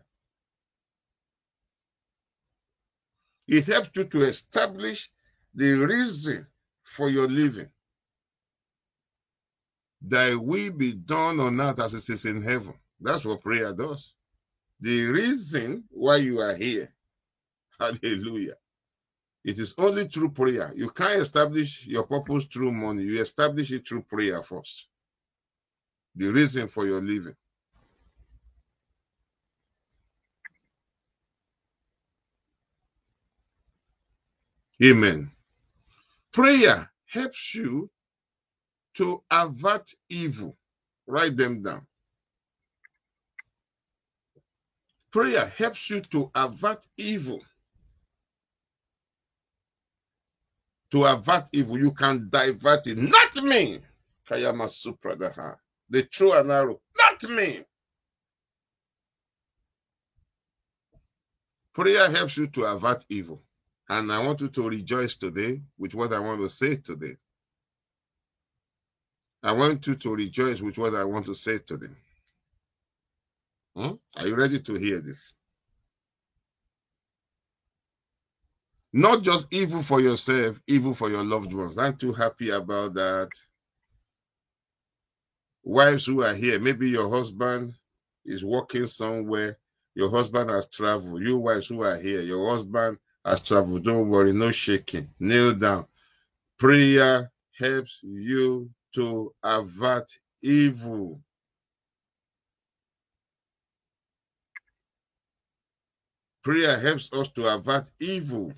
It 3.48 3.66
helps 3.68 3.90
you 3.96 4.06
to 4.06 4.24
establish 4.24 5.12
the 5.54 5.74
reason 5.74 6.48
for 6.84 7.10
your 7.10 7.28
living. 7.28 7.70
Thy 10.02 10.36
will 10.36 10.72
be 10.72 10.94
done 10.94 11.40
on 11.40 11.62
earth 11.62 11.80
as 11.80 11.94
it 11.94 12.10
is 12.10 12.26
in 12.26 12.42
heaven. 12.42 12.74
That's 13.00 13.26
what 13.26 13.42
prayer 13.42 13.74
does. 13.74 14.16
The 14.80 15.08
reason 15.08 15.86
why 15.92 16.18
you 16.18 16.40
are 16.40 16.56
here. 16.56 16.90
Hallelujah. 17.80 18.56
It 19.44 19.60
is 19.60 19.74
only 19.78 20.06
through 20.06 20.32
prayer. 20.32 20.72
You 20.76 20.90
can't 20.90 21.22
establish 21.22 21.88
your 21.88 22.04
purpose 22.04 22.46
through 22.46 22.72
money. 22.72 23.04
You 23.04 23.22
establish 23.22 23.72
it 23.72 23.88
through 23.88 24.04
prayer 24.04 24.44
first. 24.44 24.90
The 26.16 26.32
reason 26.32 26.68
for 26.70 26.86
your 26.86 27.02
living. 27.02 27.36
Amen. 34.84 35.32
Prayer 36.34 36.92
helps 37.08 37.56
you 37.56 37.90
to 38.96 39.24
avert 39.32 39.92
evil. 40.10 40.58
Write 41.08 41.38
them 41.38 41.64
down. 41.64 41.86
Prayer 45.12 45.48
helps 45.58 45.90
you 45.90 46.02
to 46.02 46.32
avert 46.36 46.86
evil. 46.98 47.42
To 50.92 51.06
avert 51.06 51.46
evil, 51.54 51.80
you 51.80 51.94
can 51.94 52.30
divert 52.32 52.88
it. 52.88 52.98
Not 52.98 53.44
me. 53.44 53.80
Kayama 54.30 54.68
Supradaha. 54.70 55.58
The 55.92 56.04
true 56.04 56.34
and 56.34 56.50
arrow. 56.50 56.82
Not 56.98 57.24
me. 57.30 57.66
Prayer 61.74 62.10
helps 62.10 62.38
you 62.38 62.48
to 62.48 62.64
avert 62.64 63.06
evil. 63.10 63.44
And 63.90 64.12
I 64.12 64.26
want 64.26 64.40
you 64.42 64.48
to 64.48 64.70
rejoice 64.70 65.16
today 65.16 65.62
with 65.78 65.94
what 65.94 66.14
I 66.14 66.20
want 66.20 66.40
to 66.42 66.50
say 66.50 66.78
today. 66.78 67.18
I 69.44 69.52
want 69.52 69.86
you 69.88 69.96
to 69.96 70.16
rejoice 70.16 70.62
with 70.62 70.78
what 70.78 70.96
I 70.96 71.04
want 71.04 71.26
to 71.26 71.36
say 71.36 71.58
today. 71.60 71.94
Hmm? 73.76 73.94
Are 74.18 74.28
you 74.28 74.36
ready 74.36 74.60
to 74.60 74.76
hear 74.76 75.02
this? 75.02 75.34
Not 78.94 79.24
just 79.24 79.54
evil 79.54 79.82
for 79.82 80.02
yourself, 80.02 80.62
evil 80.68 80.94
for 80.94 81.10
your 81.10 81.24
loved 81.24 81.54
ones. 81.54 81.78
I'm 81.78 81.98
too 81.98 82.14
happy 82.14 82.52
about 82.52 82.94
that. 82.94 83.30
Wives 85.64 86.06
who 86.06 86.24
are 86.24 86.34
here, 86.34 86.60
maybe 86.60 86.90
your 86.90 87.10
husband 87.10 87.74
is 88.26 88.44
working 88.44 88.88
somewhere, 88.88 89.58
your 89.96 90.10
husband 90.10 90.50
has 90.50 90.68
traveled. 90.70 91.22
You 91.22 91.38
wives 91.38 91.68
who 91.68 91.84
are 91.84 91.98
here, 91.98 92.22
your 92.22 92.50
husband 92.50 92.98
has 93.26 93.42
traveled. 93.42 93.84
Don't 93.84 94.10
worry, 94.10 94.34
no 94.34 94.52
shaking. 94.52 95.10
Kneel 95.20 95.54
down. 95.54 95.86
Prayer 96.58 97.32
helps 97.58 98.02
you 98.04 98.70
to 98.96 99.34
avert 99.44 100.12
evil. 100.42 101.22
Prayer 106.44 106.80
helps 106.80 107.12
us 107.14 107.30
to 107.30 107.54
avert 107.54 107.92
evil. 108.00 108.54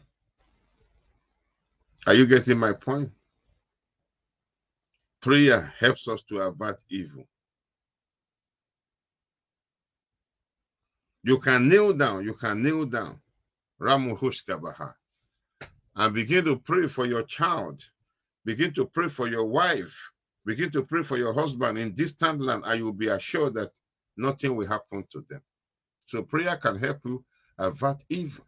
Are 2.08 2.14
you 2.14 2.26
getting 2.26 2.58
my 2.58 2.74
point? 2.74 3.12
Prayer 5.24 5.74
helps 5.80 6.10
us 6.10 6.22
to 6.24 6.42
avert 6.42 6.84
evil. 6.90 7.26
You 11.24 11.40
can 11.40 11.70
kneel 11.70 11.94
down, 11.94 12.26
you 12.26 12.34
can 12.34 12.62
kneel 12.62 12.86
down, 12.86 13.22
Ramuhushkabaha, 13.80 14.94
and 15.96 16.14
begin 16.14 16.44
to 16.44 16.58
pray 16.58 16.90
for 16.90 17.06
your 17.06 17.24
child. 17.24 17.82
Begin 18.44 18.74
to 18.74 18.86
pray 18.86 19.08
for 19.08 19.30
your 19.30 19.46
wife. 19.46 20.12
Begin 20.46 20.70
to 20.72 20.84
pray 20.84 21.04
for 21.04 21.16
your 21.16 21.34
husband 21.34 21.78
in 21.78 21.94
distant 21.94 22.42
land, 22.42 22.64
and 22.66 22.78
you'll 22.78 22.92
be 22.92 23.08
assured 23.08 23.54
that 23.54 23.70
nothing 24.18 24.58
will 24.58 24.68
happen 24.68 25.06
to 25.12 25.22
them. 25.30 25.42
So 26.06 26.24
prayer 26.24 26.58
can 26.58 26.78
help 26.78 27.00
you 27.06 27.24
avert 27.58 28.04
evil. 28.10 28.46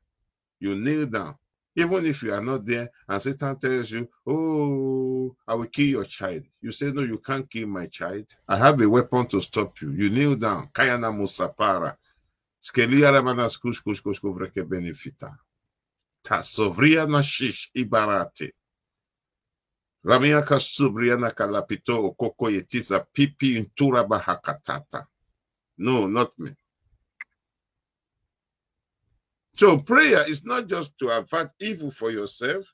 You 0.60 0.76
kneel 0.76 1.06
down. 1.06 1.36
Even 1.78 2.06
if 2.06 2.24
you 2.24 2.34
are 2.34 2.42
not 2.42 2.66
there 2.66 2.90
and 3.10 3.22
Satan 3.22 3.58
tells 3.58 3.92
you, 3.92 4.08
Oh, 4.26 5.36
I 5.48 5.56
will 5.56 5.68
kill 5.68 5.88
your 5.88 6.04
child. 6.06 6.44
You 6.62 6.72
say, 6.72 6.92
No, 6.92 7.02
you 7.02 7.18
can't 7.18 7.50
kill 7.50 7.68
my 7.68 7.88
child. 7.88 8.26
I 8.48 8.58
have 8.58 8.82
a 8.82 8.90
weapon 8.90 9.28
to 9.28 9.42
stop 9.42 9.82
you. 9.82 9.92
You 9.92 10.10
kneel 10.10 10.36
down. 10.36 10.68
Kayana 10.74 11.12
Musapara. 11.12 11.98
Skelia 12.62 13.12
Ramanas 13.12 13.60
Kush 13.62 13.82
Kush 13.82 14.02
Kuvreke 14.02 14.68
Benefita. 14.68 15.38
Tasovria 16.26 17.06
Nashish 17.08 17.70
Ibarate. 17.76 18.52
Ramiaka 20.06 20.60
Subriana 20.60 21.32
Kalapito 21.32 22.16
Okoko 22.16 22.50
Yetiza 22.50 23.06
Pipi 23.14 23.58
Intura 23.58 24.08
Bahakatata. 24.08 25.06
No, 25.78 26.08
not 26.08 26.32
me. 26.40 26.52
So 29.56 29.78
prayer 29.78 30.30
is 30.30 30.46
not 30.46 30.68
just 30.68 30.98
to 31.00 31.18
avert 31.18 31.52
evil 31.62 31.90
for 31.90 32.12
yourself. 32.12 32.66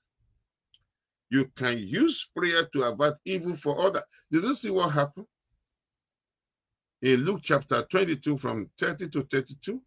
You 1.29 1.45
can 1.55 1.77
use 1.77 2.29
prayer 2.35 2.65
to 2.73 2.83
avert 2.83 3.19
evil 3.23 3.53
for 3.53 3.79
others. 3.79 4.01
Did 4.31 4.43
you 4.43 4.53
see 4.55 4.71
what 4.71 4.89
happened? 4.89 5.27
In 7.03 7.23
Luke 7.23 7.41
chapter 7.43 7.83
22 7.83 8.35
from 8.37 8.69
30 8.79 9.09
to 9.09 9.21
32. 9.21 9.81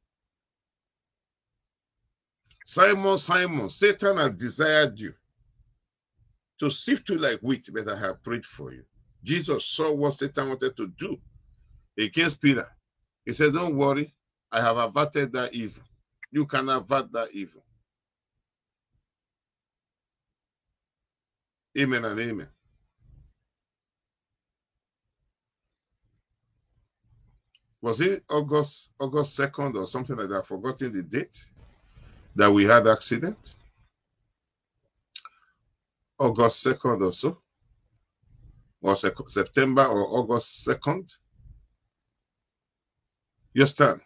Simon, 2.65 3.19
Simon, 3.19 3.69
Satan 3.71 4.17
has 4.17 4.33
desired 4.33 4.99
you 4.99 5.13
to 6.61 6.71
sift 6.71 7.09
you 7.09 7.19
like 7.19 7.41
wheat, 7.41 7.69
but 7.75 7.89
I 7.89 7.99
have 7.99 8.23
prayed 8.23 8.47
for 8.47 8.73
you. 8.73 8.85
Jesus 9.25 9.67
saw 9.67 9.93
what 9.93 10.15
Satan 10.15 10.49
wanted 10.49 10.77
to 10.77 10.87
do 10.87 11.17
against 11.99 12.41
Peter. 12.41 12.69
He 13.27 13.33
said, 13.33 13.53
Don't 13.53 13.77
worry, 13.77 14.15
I 14.53 14.61
have 14.61 14.77
averted 14.77 15.33
that 15.33 15.53
evil 15.55 15.83
you 16.35 16.45
can 16.47 16.69
avert 16.69 17.13
that 17.13 17.29
evil. 17.33 17.63
Amen 21.79 22.05
and 22.05 22.19
amen. 22.19 22.49
Was 27.81 28.01
it 28.01 28.25
August 28.29 28.91
August 28.99 29.39
2nd 29.39 29.77
or 29.77 29.87
something 29.87 30.17
like 30.17 30.29
that? 30.29 30.39
I've 30.39 30.47
forgotten 30.47 30.91
the 30.91 31.05
date 31.05 31.45
that 32.35 32.51
we 32.51 32.65
had 32.65 32.89
accident. 32.89 33.57
August 36.19 36.67
2nd 36.67 37.01
or 37.01 37.13
so. 37.13 37.39
Or 38.83 38.97
September 38.97 39.85
or 39.87 40.19
August 40.19 40.67
2nd. 40.67 41.17
You 43.53 43.63
understand? 43.63 44.01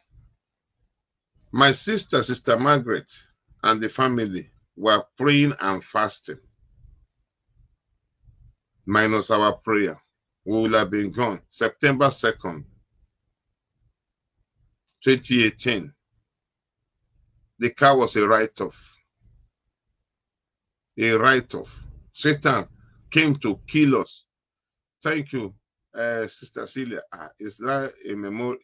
My 1.53 1.73
sister, 1.73 2.23
Sister 2.23 2.59
Margaret, 2.59 3.11
and 3.63 3.81
the 3.81 3.89
family 3.89 4.51
were 4.77 5.05
praying 5.17 5.55
and 5.61 5.83
fasting. 5.83 6.39
Minus 8.87 9.31
our 9.31 9.55
prayer. 9.55 10.01
We 10.45 10.53
will 10.63 10.79
have 10.79 10.91
been 10.91 11.11
gone. 11.11 11.43
September 11.49 12.07
2nd, 12.07 12.65
2018. 15.05 15.93
The 17.59 17.71
car 17.71 17.97
was 17.99 18.17
a 18.17 18.27
write 18.29 18.61
off. 18.61 18.97
A 20.99 21.13
write 21.13 21.55
off. 21.55 21.87
Satan 22.13 22.67
came 23.11 23.37
to 23.37 23.61
kill 23.67 23.97
us. 24.03 24.27
Thank 25.03 25.33
you, 25.33 25.55
uh, 25.95 26.27
Sister 26.27 26.67
Celia. 26.67 27.03
Uh, 27.13 27.29
is 27.39 27.59
that 27.59 27.93
a 28.09 28.15
memorial? 28.17 28.59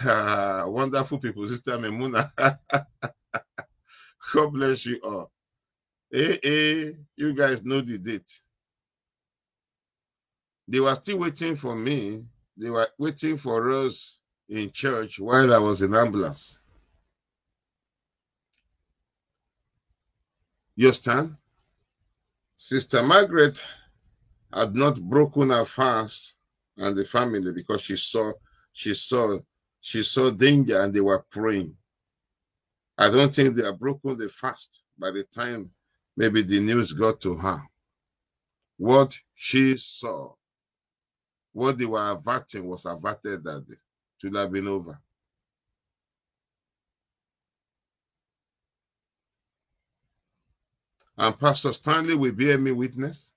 wonderful 0.70 1.18
people, 1.18 1.46
Sister 1.48 1.78
Memuna. 1.78 2.30
God 4.34 4.52
bless 4.52 4.86
you 4.86 5.00
all. 5.04 5.30
Hey, 6.10 6.38
hey, 6.42 6.94
you 7.16 7.34
guys 7.34 7.64
know 7.64 7.80
the 7.80 7.98
date. 7.98 8.30
They 10.68 10.80
were 10.80 10.94
still 10.94 11.18
waiting 11.20 11.56
for 11.56 11.76
me. 11.76 12.26
They 12.56 12.70
were 12.70 12.86
waiting 12.98 13.36
for 13.36 13.72
us 13.72 14.20
in 14.48 14.70
church 14.70 15.20
while 15.20 15.52
I 15.54 15.58
was 15.58 15.82
in 15.82 15.94
ambulance. 15.94 16.58
You 20.76 20.88
understand? 20.88 21.36
Sister 22.56 23.02
Margaret 23.02 23.62
had 24.52 24.74
not 24.76 25.00
broken 25.00 25.50
her 25.50 25.64
fast 25.64 26.36
and 26.76 26.96
the 26.96 27.04
family 27.04 27.52
because 27.52 27.82
she 27.82 27.96
saw 27.96 28.32
she 28.72 28.94
saw 28.94 29.38
she 29.82 30.04
saw 30.04 30.30
danger 30.32 30.82
and 30.82 30.94
they 30.94 31.02
were 31.02 31.24
praying. 31.30 31.76
I 32.98 33.10
don't 33.10 33.34
think 33.34 33.54
they 33.56 33.64
had 33.64 33.78
broken 33.78 34.18
the 34.18 34.28
fast 34.28 34.84
by 34.98 35.10
the 35.10 35.24
time 35.24 35.70
maybe 36.16 36.42
the 36.42 36.60
news 36.60 36.92
got 36.92 37.20
to 37.22 37.34
her. 37.36 37.62
What 38.78 39.18
she 39.34 39.76
saw, 39.76 40.34
what 41.52 41.78
they 41.78 41.86
were 41.86 42.12
averting 42.12 42.66
was 42.68 42.86
averted 42.86 43.44
that 43.44 43.66
day. 43.66 43.74
Should 44.20 44.36
have 44.36 44.52
been 44.52 44.68
over. 44.68 45.00
And 51.18 51.38
Pastor 51.38 51.72
Stanley 51.72 52.16
will 52.16 52.32
bear 52.32 52.58
me 52.58 52.72
witness. 52.72 53.32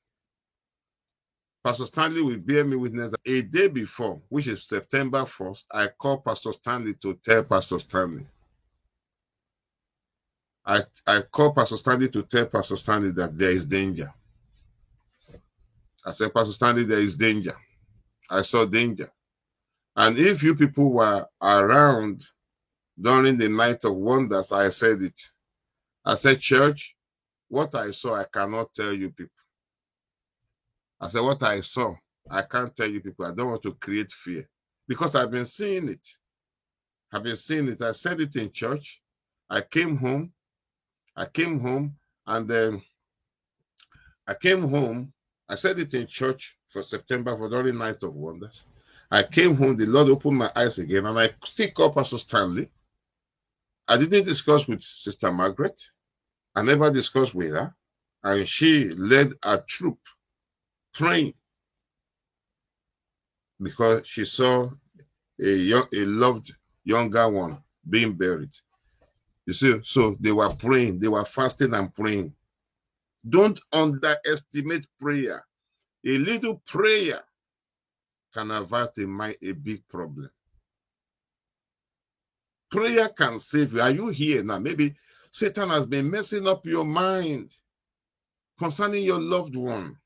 Pastor 1.65 1.87
Stanley 1.87 2.21
will 2.21 2.37
bear 2.37 2.63
me 2.63 2.75
witness 2.75 3.11
that 3.11 3.21
a 3.27 3.41
day 3.41 3.67
before, 3.69 4.21
which 4.29 4.45
is 4.45 4.67
September 4.67 5.23
1st, 5.23 5.65
I 5.73 5.87
called 5.87 6.23
Pastor 6.23 6.53
Stanley 6.53 6.93
to 7.01 7.15
tell 7.23 7.43
Pastor 7.43 7.79
Stanley. 7.79 8.23
I, 10.63 10.81
I 11.07 11.21
called 11.31 11.55
Pastor 11.55 11.77
Stanley 11.77 12.09
to 12.09 12.21
tell 12.21 12.45
Pastor 12.45 12.77
Stanley 12.77 13.11
that 13.13 13.35
there 13.35 13.49
is 13.49 13.65
danger. 13.65 14.13
I 16.05 16.11
said, 16.11 16.35
Pastor 16.35 16.53
Stanley, 16.53 16.83
there 16.83 16.99
is 16.99 17.17
danger. 17.17 17.55
I 18.29 18.43
saw 18.43 18.65
danger. 18.65 19.09
And 19.95 20.19
if 20.19 20.43
you 20.43 20.55
people 20.55 20.93
were 20.93 21.25
around 21.41 22.23
during 23.01 23.39
the 23.39 23.49
night 23.49 23.85
of 23.85 23.95
wonders, 23.95 24.51
I 24.51 24.69
said 24.69 25.01
it. 25.01 25.19
I 26.05 26.13
said, 26.13 26.39
Church, 26.39 26.95
what 27.49 27.73
I 27.73 27.89
saw, 27.91 28.15
I 28.15 28.25
cannot 28.25 28.71
tell 28.75 28.93
you 28.93 29.09
people. 29.09 29.31
I 31.05 31.07
said, 31.07 31.21
What 31.21 31.43
I 31.43 31.59
saw, 31.59 31.95
I 32.31 32.41
can't 32.41 32.75
tell 32.75 32.89
you 32.89 32.99
people. 32.99 33.27
I 33.27 33.33
don't 33.35 33.49
want 33.49 33.61
to 33.61 33.73
create 33.73 34.11
fear 34.11 34.43
because 34.87 35.13
I've 35.13 35.29
been 35.29 35.45
seeing 35.45 35.87
it. 35.87 36.03
I've 37.13 37.21
been 37.21 37.35
seeing 37.35 37.67
it. 37.67 37.79
I 37.83 37.91
said 37.91 38.19
it 38.21 38.35
in 38.35 38.49
church. 38.49 39.03
I 39.47 39.61
came 39.61 39.97
home. 39.97 40.33
I 41.15 41.25
came 41.25 41.59
home 41.59 41.95
and 42.25 42.47
then 42.47 42.81
I 44.27 44.33
came 44.33 44.61
home. 44.61 45.13
I 45.47 45.53
said 45.53 45.77
it 45.77 45.93
in 45.93 46.07
church 46.07 46.57
for 46.67 46.81
September 46.81 47.37
for 47.37 47.49
the 47.49 47.71
night 47.71 48.01
of 48.01 48.15
wonders. 48.15 48.65
I 49.11 49.21
came 49.21 49.55
home, 49.55 49.75
the 49.75 49.85
Lord 49.85 50.09
opened 50.09 50.39
my 50.39 50.51
eyes 50.55 50.79
again, 50.79 51.05
and 51.05 51.19
I 51.19 51.29
stick 51.43 51.79
up 51.79 51.93
Pastor 51.93 52.17
Stanley. 52.17 52.71
I 53.87 53.99
didn't 53.99 54.25
discuss 54.25 54.67
with 54.67 54.81
Sister 54.81 55.31
Margaret. 55.31 55.79
I 56.55 56.63
never 56.63 56.89
discussed 56.89 57.35
with 57.35 57.51
her. 57.53 57.75
And 58.23 58.47
she 58.47 58.89
led 58.89 59.33
a 59.43 59.59
troop 59.59 59.99
praying 60.95 61.33
because 63.61 64.07
she 64.07 64.25
saw 64.25 64.69
a, 65.41 65.45
young, 65.45 65.85
a 65.93 66.05
loved 66.05 66.51
younger 66.83 67.29
one 67.29 67.61
being 67.89 68.13
buried. 68.13 68.53
You 69.45 69.53
see, 69.53 69.79
so 69.83 70.15
they 70.19 70.31
were 70.31 70.53
praying, 70.55 70.99
they 70.99 71.07
were 71.07 71.25
fasting 71.25 71.73
and 71.73 71.93
praying. 71.93 72.33
Don't 73.27 73.59
underestimate 73.71 74.87
prayer. 74.99 75.45
A 76.05 76.17
little 76.17 76.61
prayer 76.65 77.21
can 78.33 78.51
avert 78.51 78.97
a, 78.97 79.35
a 79.41 79.51
big 79.53 79.87
problem. 79.87 80.29
Prayer 82.71 83.09
can 83.09 83.39
save 83.39 83.73
you. 83.73 83.81
Are 83.81 83.91
you 83.91 84.09
here 84.09 84.43
now? 84.43 84.59
Maybe 84.59 84.95
Satan 85.31 85.69
has 85.69 85.85
been 85.85 86.11
messing 86.11 86.47
up 86.47 86.65
your 86.65 86.85
mind 86.85 87.51
concerning 88.59 89.03
your 89.03 89.19
loved 89.19 89.55
one, 89.55 89.97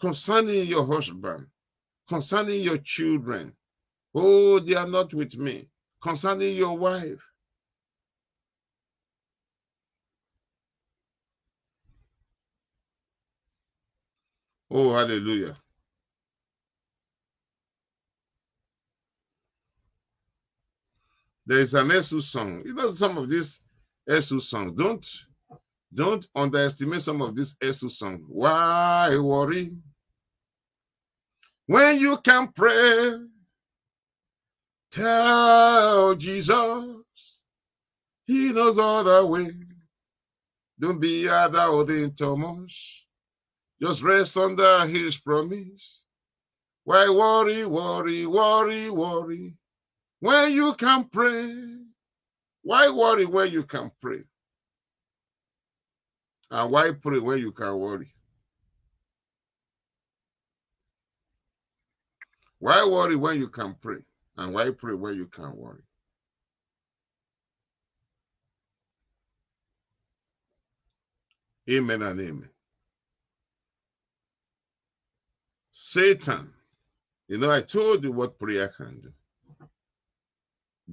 concerning 0.00 0.66
your 0.66 0.86
husband, 0.86 1.46
concerning 2.08 2.62
your 2.62 2.78
children. 2.78 3.54
Oh, 4.14 4.58
they 4.60 4.74
are 4.74 4.88
not 4.88 5.14
with 5.14 5.36
me. 5.36 5.68
Concerning 6.02 6.56
your 6.56 6.76
wife. 6.78 7.22
Oh, 14.70 14.94
hallelujah. 14.94 15.56
There 21.46 21.60
is 21.60 21.74
an 21.74 21.88
Esu 21.88 22.20
song. 22.22 22.62
You 22.64 22.74
know, 22.74 22.92
some 22.92 23.18
of 23.18 23.28
these 23.28 23.62
Esu 24.08 24.40
songs. 24.40 24.72
Don't 24.72 25.06
don't 25.92 26.26
underestimate 26.36 27.02
some 27.02 27.20
of 27.22 27.34
these 27.36 27.56
Esu 27.56 27.90
songs. 27.90 28.24
Why 28.28 29.18
worry? 29.20 29.72
When 31.70 32.00
you 32.00 32.16
can 32.24 32.48
pray, 32.48 33.12
tell 34.90 36.16
Jesus 36.16 37.44
He 38.26 38.52
knows 38.52 38.76
all 38.76 39.04
the 39.04 39.24
way. 39.24 39.52
Don't 40.80 41.00
be 41.00 41.28
other 41.28 42.08
too 42.10 42.36
much. 42.36 43.06
Just 43.80 44.02
rest 44.02 44.36
under 44.36 44.84
His 44.86 45.16
promise. 45.20 46.04
Why 46.82 47.08
worry, 47.08 47.64
worry, 47.64 48.26
worry, 48.26 48.90
worry? 48.90 49.54
When 50.18 50.52
you 50.52 50.74
can 50.74 51.04
pray, 51.04 51.54
why 52.62 52.90
worry 52.90 53.26
when 53.26 53.52
you 53.52 53.62
can 53.62 53.92
pray? 54.00 54.24
And 56.50 56.72
why 56.72 56.90
pray 57.00 57.20
when 57.20 57.38
you 57.38 57.52
can 57.52 57.78
worry? 57.78 58.12
Why 62.60 62.86
worry 62.90 63.16
when 63.16 63.40
you 63.40 63.48
can 63.48 63.76
pray? 63.82 64.00
And 64.38 64.54
why 64.54 64.70
pray 64.72 64.94
when 64.94 65.16
you 65.16 65.26
can 65.26 65.56
worry? 65.58 65.82
Amen 71.70 72.02
and 72.02 72.20
amen. 72.20 72.50
Satan, 75.72 76.52
you 77.28 77.38
know, 77.38 77.50
I 77.52 77.62
told 77.62 78.04
you 78.04 78.12
what 78.12 78.38
prayer 78.38 78.68
can 78.68 79.00
do. 79.02 79.12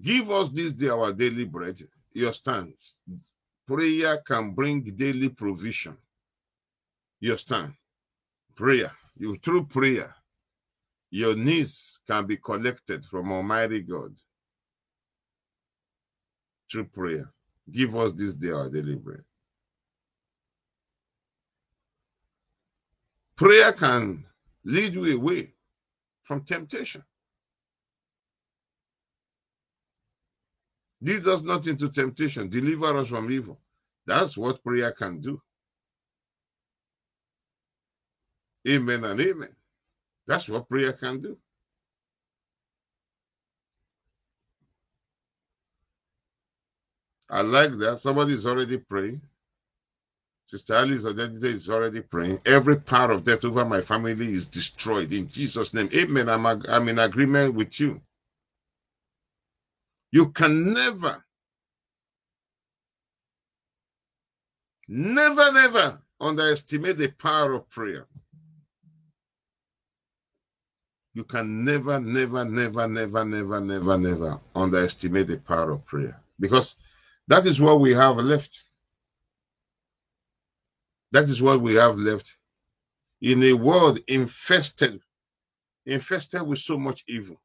Give 0.02 0.32
us 0.32 0.50
this 0.50 0.74
day 0.74 0.90
our 0.90 1.14
daily 1.14 1.46
bread. 1.46 1.78
Your 2.14 2.34
stance. 2.34 3.02
Prayer 3.68 4.18
can 4.26 4.54
bring 4.54 4.84
daily 4.84 5.30
provision. 5.30 5.98
Your 7.22 7.38
stand. 7.38 7.74
Prayer. 8.56 8.92
You 9.18 9.38
through 9.38 9.66
prayer, 9.68 10.16
your 11.12 11.36
needs 11.36 12.02
can 12.08 12.28
be 12.28 12.38
collected 12.38 13.06
from 13.06 13.32
Almighty 13.32 13.82
God. 13.82 14.14
Through 16.72 16.86
prayer. 16.86 17.32
Give 17.72 17.96
us 17.98 18.14
this 18.14 18.36
day 18.36 18.52
our 18.52 18.70
daily 18.70 18.96
bread. 18.98 19.24
Prayer 23.38 23.74
can 23.74 24.26
lead 24.66 24.94
you 24.94 25.18
away 25.18 25.54
from 26.24 26.44
temptation. 26.44 27.04
Lead 31.02 31.28
us 31.28 31.44
not 31.44 31.68
into 31.68 31.90
temptation, 31.90 32.50
deliver 32.50 32.98
us 32.98 33.08
from 33.10 33.32
evil. 33.32 33.60
That's 34.08 34.38
what 34.38 34.64
prayer 34.64 34.92
can 34.92 35.22
do. 35.22 35.42
Amen 38.70 39.06
and 39.06 39.22
amen. 39.22 39.57
That's 40.28 40.50
what 40.50 40.70
prayer 40.70 40.94
can 40.94 41.22
do. 41.22 41.38
I 47.30 47.42
like 47.42 47.74
that. 47.80 48.00
Somebody 48.00 48.34
is 48.34 48.48
already 48.48 48.78
praying. 48.78 49.22
Sister 50.46 50.76
Alice 50.76 51.06
is 51.06 51.70
already 51.72 52.02
praying. 52.02 52.40
Every 52.46 52.78
power 52.78 53.12
of 53.14 53.24
death 53.24 53.46
over 53.46 53.66
my 53.66 53.82
family 53.82 54.34
is 54.34 54.48
destroyed 54.48 55.14
in 55.14 55.30
Jesus' 55.30 55.74
name. 55.74 55.90
Amen. 55.96 56.30
I'm, 56.30 56.46
I'm 56.46 56.90
in 56.90 57.00
agreement 57.00 57.56
with 57.56 57.80
you. 57.80 58.02
You 60.12 60.32
can 60.32 60.74
never, 60.74 61.24
never, 64.88 65.52
never 65.54 66.00
underestimate 66.22 66.98
the 66.98 67.10
power 67.12 67.54
of 67.56 67.70
prayer. 67.70 68.08
You 71.18 71.24
can 71.24 71.64
never, 71.64 72.00
never, 72.00 72.46
never, 72.46 72.88
never, 72.88 73.26
never, 73.26 73.60
never, 73.60 73.98
never 73.98 74.40
underestimate 74.54 75.26
the 75.26 75.40
power 75.40 75.72
of 75.72 75.84
prayer 75.84 76.16
because 76.40 76.76
that 77.28 77.44
is 77.48 77.60
what 77.60 77.80
we 77.80 77.92
have 77.96 78.18
left. 78.18 78.66
That 81.14 81.24
is 81.24 81.42
what 81.42 81.60
we 81.60 81.74
have 81.74 81.98
left 81.98 82.38
in 83.20 83.42
a 83.42 83.54
world 83.54 83.98
infested, 84.08 85.02
infested 85.88 86.44
with 86.44 86.60
so 86.60 86.78
much 86.78 87.04
evil. 87.08 87.42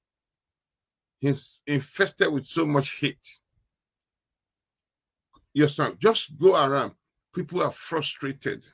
Infested 1.22 2.30
with 2.30 2.44
so 2.44 2.66
much 2.66 3.00
hate. 3.00 3.40
Yes, 5.54 5.76
sir. 5.76 5.94
Just 5.98 6.36
go 6.36 6.62
around. 6.62 6.92
People 7.34 7.62
are 7.62 7.70
frustrated. 7.72 8.66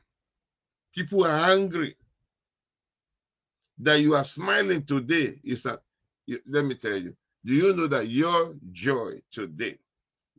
People 0.93 1.25
are 1.25 1.53
angry. 1.53 1.95
That 3.81 4.01
you 4.01 4.15
are 4.15 4.25
smiling 4.25 4.83
today 4.85 5.35
is 5.45 5.63
that, 5.65 5.81
let 6.47 6.65
me 6.65 6.75
tell 6.75 6.97
you, 6.97 7.17
do 7.45 7.55
you 7.55 7.77
know 7.77 7.87
that 7.87 8.09
your 8.09 8.55
joy 8.73 9.13
today, 9.31 9.79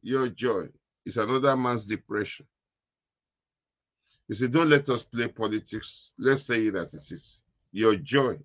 your 0.01 0.29
joy 0.29 0.65
is 1.05 1.17
another 1.17 1.55
man's 1.55 1.85
depression? 1.85 2.45
You 4.27 4.35
see, 4.35 4.47
don't 4.47 4.69
let 4.69 4.87
us 4.89 5.03
play 5.03 5.27
politics. 5.27 6.13
Let's 6.19 6.43
say 6.43 6.61
it 6.63 6.75
as 6.75 6.93
it 6.93 7.13
is. 7.13 7.43
Your 7.71 7.95
joy 7.95 8.37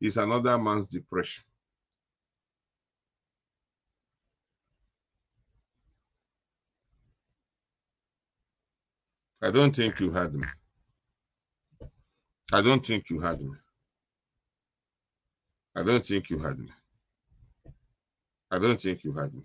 is 0.00 0.16
another 0.16 0.58
man's 0.58 0.88
depression. 0.88 1.44
I 9.42 9.50
don't 9.50 9.74
think 9.74 10.00
you 10.00 10.10
had 10.10 10.34
me. 10.34 10.46
I 12.52 12.62
don't 12.62 12.84
think 12.84 13.10
you 13.10 13.20
had 13.20 13.40
me. 13.40 13.52
I 15.76 15.82
don't 15.84 16.04
think 16.04 16.30
you 16.30 16.38
had 16.40 16.58
me. 16.58 16.70
I 18.50 18.58
don't 18.58 18.80
think 18.80 19.04
you 19.04 19.12
had 19.12 19.34
me. 19.34 19.44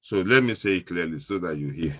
So 0.00 0.18
let 0.18 0.44
me 0.44 0.54
say 0.54 0.78
it 0.78 0.86
clearly 0.86 1.18
so 1.18 1.38
that 1.38 1.56
you 1.56 1.70
hear. 1.70 1.96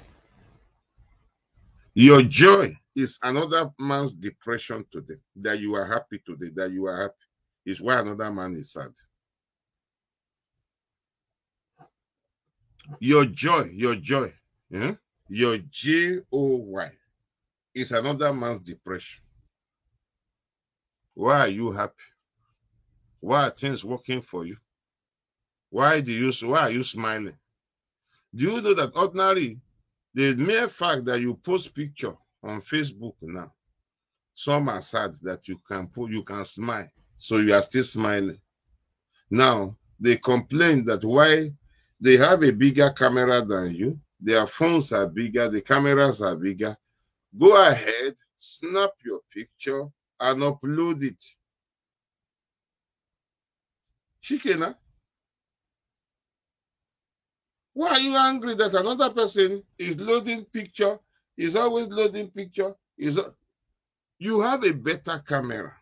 Your 1.95 2.23
joy 2.23 2.73
is 2.97 3.19
another 3.23 3.71
man's 3.81 4.15
depression 4.15 4.85
today. 4.91 5.17
That 5.37 5.61
you 5.61 5.75
are 5.77 5.87
happy 5.87 6.21
today, 6.25 6.51
that 6.57 6.71
you 6.73 6.87
are 6.87 7.03
happy, 7.03 7.15
is 7.67 7.83
why 7.83 8.01
another 8.01 8.33
man 8.33 8.55
is 8.55 8.73
sad. 8.73 8.91
Your 13.01 13.27
joy, 13.27 13.65
your 13.73 13.97
joy, 13.97 14.33
yeah? 14.71 14.93
your 15.29 15.59
J 15.71 16.21
O 16.33 16.57
Y 16.57 16.91
is 17.75 17.93
another 17.93 18.33
man's 18.33 18.61
depression. 18.61 19.23
Why 21.15 21.41
are 21.41 21.49
you 21.49 21.73
happy? 21.73 22.05
Why 23.21 23.49
are 23.49 23.51
things 23.51 23.85
working 23.85 24.23
for 24.23 24.45
you? 24.47 24.57
Why 25.71 26.01
do 26.01 26.13
you 26.13 26.33
why 26.49 26.61
are 26.61 26.71
you 26.71 26.83
smiling? 26.83 27.37
Do 28.35 28.45
you 28.45 28.63
know 28.63 28.75
that 28.75 28.95
ordinarily 28.95 29.61
the 30.15 30.35
mere 30.37 30.69
fact 30.69 31.05
that 31.07 31.21
you 31.21 31.35
post 31.35 31.75
picture 31.75 32.15
on 32.43 32.61
Facebook 32.61 33.15
now, 33.23 33.53
some 34.35 34.69
are 34.69 34.83
sad 34.83 35.15
that 35.23 35.49
you 35.49 35.59
can 35.69 35.89
put 35.89 36.11
you 36.11 36.23
can 36.23 36.45
smile, 36.45 36.89
so 37.19 37.39
you 37.39 37.53
are 37.55 37.63
still 37.63 37.83
smiling. 37.83 38.41
Now 39.31 39.77
they 39.99 40.17
complain 40.17 40.85
that 40.85 41.05
why 41.05 41.51
they 42.01 42.17
have 42.17 42.43
a 42.43 42.53
bigger 42.53 42.91
camera 42.91 43.45
than 43.45 43.75
you, 43.75 44.01
their 44.21 44.47
phones 44.47 44.93
are 44.93 45.09
bigger, 45.09 45.49
the 45.49 45.63
cameras 45.63 46.23
are 46.23 46.37
bigger. 46.37 46.77
Go 47.39 47.69
ahead, 47.69 48.15
snap 48.35 48.91
your 49.05 49.21
picture 49.31 49.85
and 50.21 50.41
upload 50.43 51.03
it. 51.03 51.23
Shikena. 54.27 54.75
Why 57.75 57.91
are 57.91 58.01
you 58.01 58.17
angry 58.17 58.55
that 58.55 58.75
another 58.75 59.11
person 59.11 59.63
is 59.79 60.01
loading 60.01 60.45
picture, 60.47 60.99
is 61.37 61.55
always 61.55 61.89
loading 61.89 62.31
picture? 62.31 62.75
Is 62.99 63.21
you 64.19 64.41
have 64.41 64.65
a 64.65 64.73
better 64.73 65.23
camera. 65.29 65.75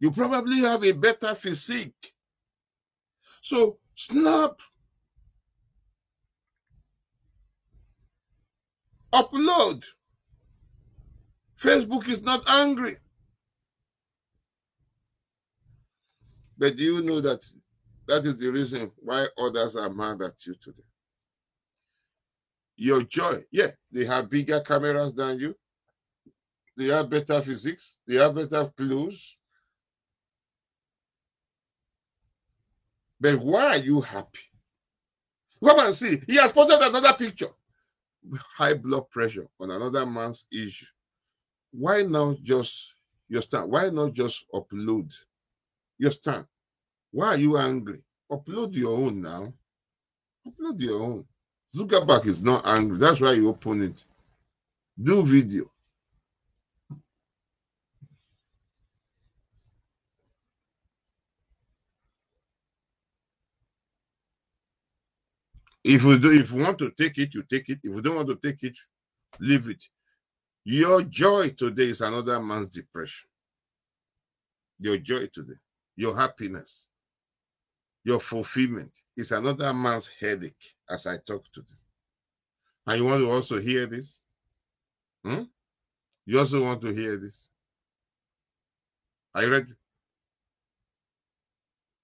You 0.00 0.10
probably 0.10 0.58
have 0.58 0.84
a 0.84 0.92
better 0.92 1.34
physique. 1.34 2.12
So 3.40 3.78
snap. 3.94 4.60
Upload. 9.12 9.86
Facebook 11.56 12.08
is 12.08 12.24
not 12.24 12.42
angry. 12.48 12.96
But 16.58 16.76
do 16.76 16.84
you 16.84 17.02
know 17.02 17.20
that 17.20 17.44
that 18.06 18.24
is 18.24 18.38
the 18.38 18.52
reason 18.52 18.92
why 18.98 19.26
others 19.38 19.76
are 19.76 19.90
mad 19.90 20.22
at 20.22 20.46
you 20.46 20.54
today? 20.54 20.82
Your 22.76 23.02
joy, 23.02 23.44
yeah, 23.50 23.70
they 23.92 24.04
have 24.04 24.30
bigger 24.30 24.60
cameras 24.60 25.14
than 25.14 25.38
you. 25.38 25.54
They 26.76 26.86
have 26.86 27.08
better 27.10 27.40
physics. 27.40 27.98
They 28.06 28.16
have 28.16 28.34
better 28.34 28.70
clothes. 28.76 29.38
But 33.20 33.36
why 33.36 33.66
are 33.66 33.78
you 33.78 34.00
happy? 34.00 34.40
Come 35.64 35.78
and 35.78 35.94
see. 35.94 36.20
He 36.26 36.36
has 36.36 36.52
posted 36.52 36.80
another 36.82 37.14
picture. 37.14 37.48
High 38.56 38.74
blood 38.74 39.10
pressure 39.10 39.46
on 39.60 39.70
another 39.70 40.04
man's 40.06 40.46
issue. 40.52 40.86
Why 41.72 42.02
not 42.02 42.38
just 42.42 42.96
your 43.28 43.42
stand? 43.42 43.70
Why 43.70 43.90
not 43.90 44.12
just 44.12 44.44
upload 44.52 45.14
your 45.98 46.10
stand? 46.10 46.46
Why 47.12 47.28
are 47.28 47.38
you 47.38 47.58
angry? 47.58 48.02
Upload 48.30 48.74
your 48.74 48.96
own 48.98 49.22
now. 49.22 49.52
Upload 50.46 50.80
your 50.80 51.02
own. 51.02 51.26
Zuckerberg 51.74 52.26
is 52.26 52.44
not 52.44 52.66
angry. 52.66 52.98
That's 52.98 53.20
why 53.20 53.32
you 53.32 53.48
open 53.48 53.82
it. 53.82 54.04
Do 55.02 55.22
video. 55.24 55.64
If 65.84 66.02
you 66.04 66.18
do, 66.18 66.32
if 66.32 66.52
you 66.52 66.62
want 66.62 66.78
to 66.78 66.90
take 66.92 67.18
it, 67.18 67.34
you 67.34 67.42
take 67.42 67.68
it. 67.68 67.78
If 67.84 67.94
you 67.94 68.02
don't 68.02 68.16
want 68.16 68.28
to 68.28 68.36
take 68.36 68.62
it, 68.62 68.76
leave 69.40 69.68
it. 69.68 69.84
Your 70.64 71.02
joy 71.02 71.50
today 71.50 71.90
is 71.90 72.00
another 72.00 72.40
man's 72.40 72.72
depression. 72.72 73.28
Your 74.80 74.98
joy 74.98 75.26
today, 75.32 75.54
your 75.96 76.16
happiness, 76.16 76.86
your 78.04 78.20
fulfillment 78.20 78.92
is 79.16 79.32
another 79.32 79.72
man's 79.72 80.10
headache 80.20 80.74
as 80.90 81.06
I 81.06 81.16
talk 81.18 81.44
to 81.52 81.60
them. 81.62 81.78
And 82.86 83.00
you 83.00 83.06
want 83.06 83.20
to 83.20 83.30
also 83.30 83.58
hear 83.60 83.86
this? 83.86 84.20
Hmm? 85.24 85.44
You 86.26 86.38
also 86.38 86.62
want 86.62 86.82
to 86.82 86.92
hear 86.92 87.16
this? 87.16 87.50
Are 89.34 89.44
you 89.44 89.50
ready? 89.50 89.72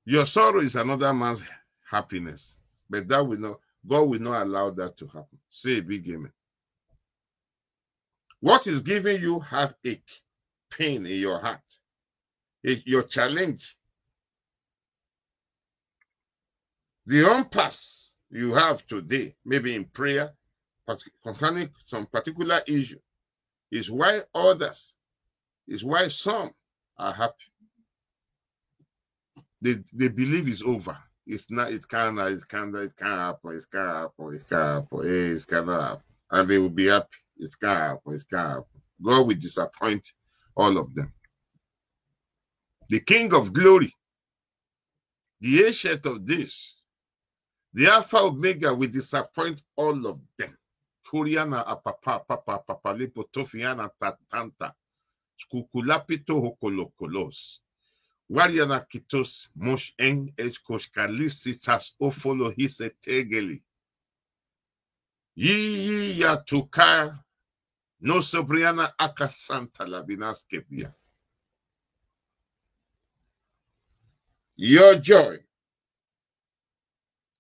Your 0.05 0.27
sorrow 0.27 0.61
is 0.61 0.77
another 0.77 1.13
man's 1.13 1.45
happiness, 1.89 2.59
but 2.89 3.07
that 3.09 3.27
will 3.27 3.39
not, 3.39 3.61
God 3.87 4.09
will 4.09 4.21
not 4.21 4.43
allow 4.43 4.71
that 4.71 4.97
to 4.99 5.07
happen. 5.07 5.39
Say 5.51 5.79
a 5.79 5.83
big 5.83 6.09
amen. 6.09 6.33
What 8.41 8.67
is 8.67 8.83
giving 8.83 9.21
you 9.21 9.39
heartache, 9.39 10.11
pain 10.71 11.05
in 11.07 11.21
your 11.21 11.39
heart? 11.41 11.61
Your 12.63 13.03
challenge. 13.03 13.77
The 17.07 17.37
impasse 17.37 18.13
you 18.31 18.55
have 18.55 18.87
today, 18.87 19.35
maybe 19.45 19.75
in 19.75 19.85
prayer, 19.85 20.33
concerning 21.23 21.71
some 21.85 22.07
particular 22.07 22.61
issue, 22.67 22.99
is 23.71 23.91
why 23.91 24.23
others, 24.35 24.97
is 25.69 25.85
why 25.85 26.09
some 26.09 26.51
are 26.99 27.13
happy. 27.13 27.35
They, 29.63 29.75
they 29.93 30.09
believe 30.09 30.49
it's 30.49 30.63
over. 30.63 30.97
It's 31.27 31.51
not, 31.51 31.71
it 31.71 31.87
can't, 31.89 32.19
it 32.19 32.49
can't, 32.49 32.75
it 32.77 32.95
can't 32.97 33.19
happen, 33.19 33.55
it 33.55 33.65
can't 33.71 33.87
happen, 33.95 34.35
it 34.35 34.45
can't 34.49 34.85
happen, 34.91 35.01
eh, 35.07 35.35
it 35.35 35.47
cannot 35.47 35.83
happen. 35.83 36.05
And 36.31 36.49
they 36.49 36.59
will 36.59 36.71
be 36.71 36.87
happy. 36.87 37.19
It's 37.37 37.55
can't 37.57 37.79
happen, 37.79 38.15
it 38.15 38.25
can't 38.31 38.49
happen. 38.49 38.65
God 39.03 39.27
will 39.27 39.35
disappoint 39.37 40.13
all 40.57 40.77
of 40.77 40.95
them. 40.95 41.13
The 42.89 43.01
King 43.01 43.33
of 43.35 43.53
Glory, 43.53 43.93
the 45.41 45.65
ancient 45.67 46.05
of 46.07 46.27
this, 46.27 46.80
the 47.73 47.87
Alpha 47.87 48.19
Omega 48.19 48.75
will 48.75 48.91
disappoint 48.91 49.63
all 49.77 50.07
of 50.07 50.21
them. 50.37 50.57
Kuriana 51.07 51.65
apapa 51.67 52.27
papa 52.27 52.59
papa 52.67 52.89
lipo 52.95 53.25
tofiana 53.33 53.91
tatanta. 54.01 54.75
Skukulapito 55.37 56.41
hokolokolos. 56.41 57.61
Wariana 58.31 58.87
kitos 58.89 59.49
mosh 59.57 59.93
en 59.99 60.33
echkoshkalisitas 60.37 61.95
ofolo 62.01 62.51
hise 62.51 62.91
tegeli. 63.01 63.63
Yi 65.37 66.21
ya 66.21 66.37
tuka 66.37 67.25
no 68.01 68.23
sobriana 68.23 68.93
akasanta 68.99 69.87
labinaskepia. 69.87 70.95
Your 74.57 74.97
joy 74.97 75.39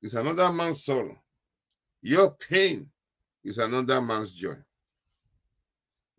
is 0.02 0.14
another 0.14 0.52
man's 0.52 0.84
sorrow. 0.84 1.18
Your 2.02 2.32
pain 2.32 2.90
is 3.44 3.58
another 3.58 4.02
man's 4.02 4.32
joy. 4.34 4.56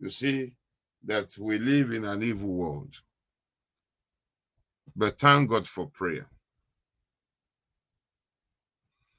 You 0.00 0.08
see 0.10 0.54
that 1.04 1.28
we 1.40 1.58
live 1.58 1.92
in 1.92 2.04
an 2.04 2.22
evil 2.22 2.50
world. 2.50 2.94
But 4.96 5.18
thank 5.18 5.50
God 5.50 5.66
for 5.66 5.88
prayer. 5.88 6.28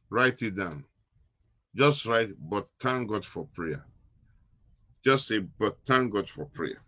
Write 0.10 0.42
it 0.44 0.56
down. 0.56 0.86
Just 1.76 2.06
write, 2.08 2.30
but 2.40 2.70
thank 2.82 3.10
God 3.10 3.26
for 3.26 3.48
prayer. 3.54 3.86
Just 5.04 5.28
say, 5.28 5.40
but 5.60 5.78
thank 5.88 6.14
God 6.14 6.30
for 6.30 6.46
prayer. 6.48 6.82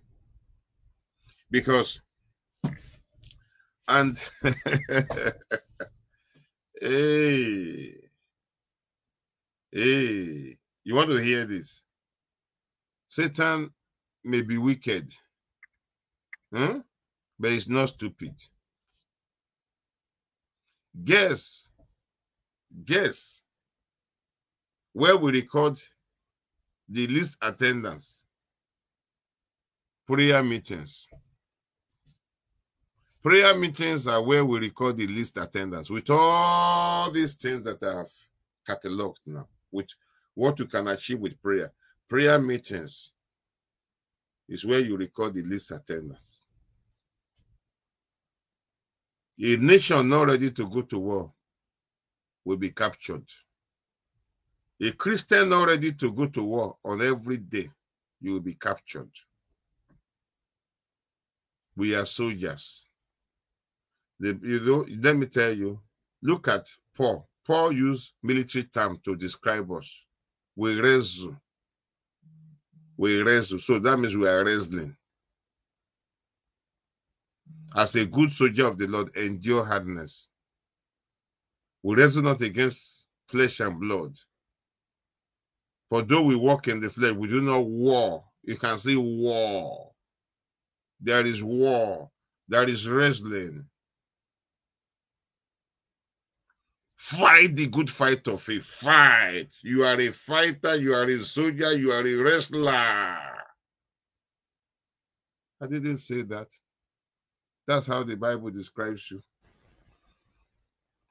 Because, 1.51 2.01
and, 3.87 4.17
hey, 6.81 7.95
hey, 9.71 10.57
you 10.83 10.95
want 10.95 11.09
to 11.09 11.17
hear 11.17 11.45
this? 11.45 11.83
Satan 13.07 13.71
may 14.23 14.41
be 14.41 14.57
wicked, 14.57 15.09
huh? 16.53 16.79
but 17.39 17.51
he's 17.51 17.69
not 17.69 17.89
stupid. 17.89 18.33
Guess, 21.03 21.71
guess 22.85 23.43
where 24.93 25.17
we 25.17 25.31
record 25.31 25.77
the 26.89 27.07
least 27.07 27.37
attendance 27.41 28.25
prayer 30.07 30.43
meetings. 30.43 31.09
Prayer 33.25 33.57
meetings 33.57 34.05
are 34.05 34.21
where 34.21 34.45
we 34.45 34.59
record 34.59 34.97
the 34.97 35.07
least 35.07 35.37
attendance 35.37 35.89
with 35.89 36.11
all 36.11 37.09
these 37.09 37.33
things 37.33 37.63
that 37.63 37.81
I 37.81 37.97
have 37.97 38.11
cataloged 38.69 39.29
now, 39.29 39.47
with 39.71 39.87
what 40.35 40.59
you 40.59 40.65
can 40.65 40.87
achieve 40.89 41.17
with 41.17 41.41
prayer. 41.41 41.71
Prayer 42.07 42.37
meetings 42.37 43.13
is 44.47 44.63
where 44.63 44.79
you 44.79 44.95
record 44.95 45.33
the 45.33 45.41
least 45.41 45.71
attendance. 45.71 46.43
A 49.41 49.57
nation 49.57 50.07
not 50.07 50.27
ready 50.27 50.51
to 50.51 50.69
go 50.69 50.83
to 50.83 50.99
war 50.99 51.33
will 52.45 52.57
be 52.57 52.69
captured. 52.69 53.25
A 54.83 54.91
Christian 54.91 55.49
not 55.49 55.67
ready 55.67 55.93
to 55.93 56.13
go 56.13 56.27
to 56.27 56.43
war 56.43 56.77
on 56.85 57.01
every 57.01 57.37
day, 57.37 57.71
you 58.21 58.33
will 58.33 58.41
be 58.41 58.53
captured. 58.53 59.09
We 61.75 61.95
are 61.95 62.05
soldiers. 62.05 62.84
The, 64.19 64.39
you 64.43 64.59
know, 64.61 64.85
let 65.01 65.15
me 65.17 65.25
tell 65.27 65.53
you, 65.53 65.79
look 66.21 66.47
at 66.47 66.67
Paul. 66.95 67.27
Paul 67.45 67.71
used 67.73 68.13
military 68.23 68.65
term 68.65 68.99
to 69.05 69.15
describe 69.15 69.71
us. 69.71 70.05
We 70.55 70.79
wrestle. 70.79 71.35
We 72.97 73.21
wrestle. 73.21 73.59
So 73.59 73.79
that 73.79 73.97
means 73.99 74.15
we 74.15 74.27
are 74.27 74.45
wrestling. 74.45 74.95
As 77.75 77.95
a 77.95 78.05
good 78.05 78.31
soldier 78.31 78.67
of 78.67 78.77
the 78.77 78.87
Lord, 78.87 79.15
endure 79.17 79.65
hardness. 79.65 80.29
We 81.83 81.95
wrestle 81.95 82.23
not 82.23 82.41
against 82.41 83.07
flesh 83.27 83.59
and 83.59 83.79
blood. 83.79 84.15
For 85.89 86.01
though 86.01 86.23
we 86.23 86.35
walk 86.35 86.67
in 86.67 86.79
the 86.79 86.89
flesh, 86.89 87.13
we 87.13 87.27
do 87.27 87.41
not 87.41 87.65
war. 87.65 88.25
You 88.43 88.55
can 88.55 88.77
see 88.77 88.95
war. 88.97 89.91
There 91.01 91.25
is 91.25 91.43
war. 91.43 92.09
There 92.47 92.67
is 92.69 92.87
wrestling. 92.89 93.67
Fight 96.97 97.55
the 97.55 97.67
good 97.67 97.89
fight 97.89 98.27
of 98.27 98.47
a 98.49 98.59
fight. 98.59 99.53
You 99.63 99.83
are 99.85 99.99
a 99.99 100.11
fighter, 100.11 100.75
you 100.75 100.93
are 100.93 101.03
a 101.03 101.19
soldier, 101.19 101.73
you 101.73 101.91
are 101.91 102.05
a 102.05 102.15
wrestler. 102.15 102.71
I 105.61 105.67
didn't 105.69 105.97
say 105.97 106.21
that. 106.23 106.47
That's 107.67 107.87
how 107.87 108.03
the 108.03 108.15
Bible 108.15 108.49
describes 108.51 109.09
you. 109.11 109.21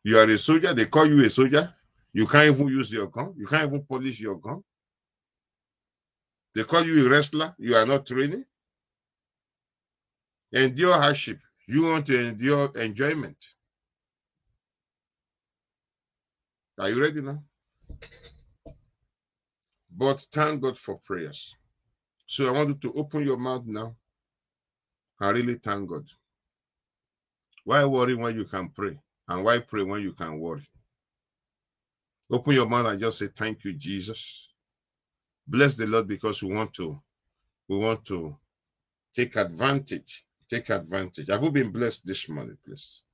You 0.04 0.18
are 0.18 0.28
a 0.28 0.38
soldier, 0.38 0.72
they 0.74 0.86
call 0.86 1.06
you 1.06 1.24
a 1.24 1.30
soldier. 1.30 1.72
You 2.12 2.26
can't 2.26 2.54
even 2.54 2.68
use 2.68 2.92
your 2.92 3.08
gun, 3.08 3.34
you 3.36 3.46
can't 3.46 3.68
even 3.68 3.84
polish 3.84 4.20
your 4.20 4.38
gun. 4.38 4.62
They 6.54 6.62
call 6.62 6.84
you 6.84 7.06
a 7.06 7.10
wrestler, 7.10 7.54
you 7.58 7.74
are 7.74 7.86
not 7.86 8.06
training. 8.06 8.44
Endure 10.52 10.94
hardship. 10.94 11.40
You 11.66 11.86
want 11.86 12.06
to 12.06 12.28
endure 12.28 12.70
enjoyment. 12.76 13.44
Are 16.78 16.90
you 16.90 17.00
ready 17.00 17.20
now? 17.22 17.42
But 19.96 20.20
thank 20.32 20.62
God 20.62 20.78
for 20.78 20.98
prayers. 20.98 21.56
So 22.26 22.46
I 22.48 22.52
want 22.52 22.68
you 22.70 22.74
to 22.92 22.98
open 22.98 23.24
your 23.24 23.36
mouth 23.38 23.64
now 23.66 23.96
and 25.20 25.38
really 25.38 25.54
thank 25.54 25.88
God. 25.88 26.08
Why 27.64 27.84
worry 27.84 28.14
when 28.14 28.36
you 28.36 28.44
can 28.44 28.68
pray? 28.70 28.98
And 29.28 29.44
why 29.44 29.60
pray 29.60 29.82
when 29.84 30.02
you 30.02 30.12
can 30.12 30.38
worry? 30.40 30.66
Open 32.30 32.54
your 32.54 32.68
mouth 32.68 32.86
and 32.86 33.00
just 33.00 33.18
say, 33.18 33.28
Thank 33.28 33.64
you, 33.64 33.74
Jesus. 33.74 34.52
Bless 35.46 35.76
the 35.76 35.86
Lord 35.86 36.08
because 36.08 36.42
we 36.42 36.54
want 36.54 36.72
to 36.74 37.00
we 37.68 37.78
want 37.78 38.04
to 38.06 38.36
take 39.14 39.36
advantage. 39.36 40.24
Take 40.48 40.70
advantage. 40.70 41.28
Have 41.28 41.42
you 41.42 41.50
been 41.50 41.72
blessed 41.72 42.06
this 42.06 42.28
morning, 42.28 42.58
please? 42.64 43.04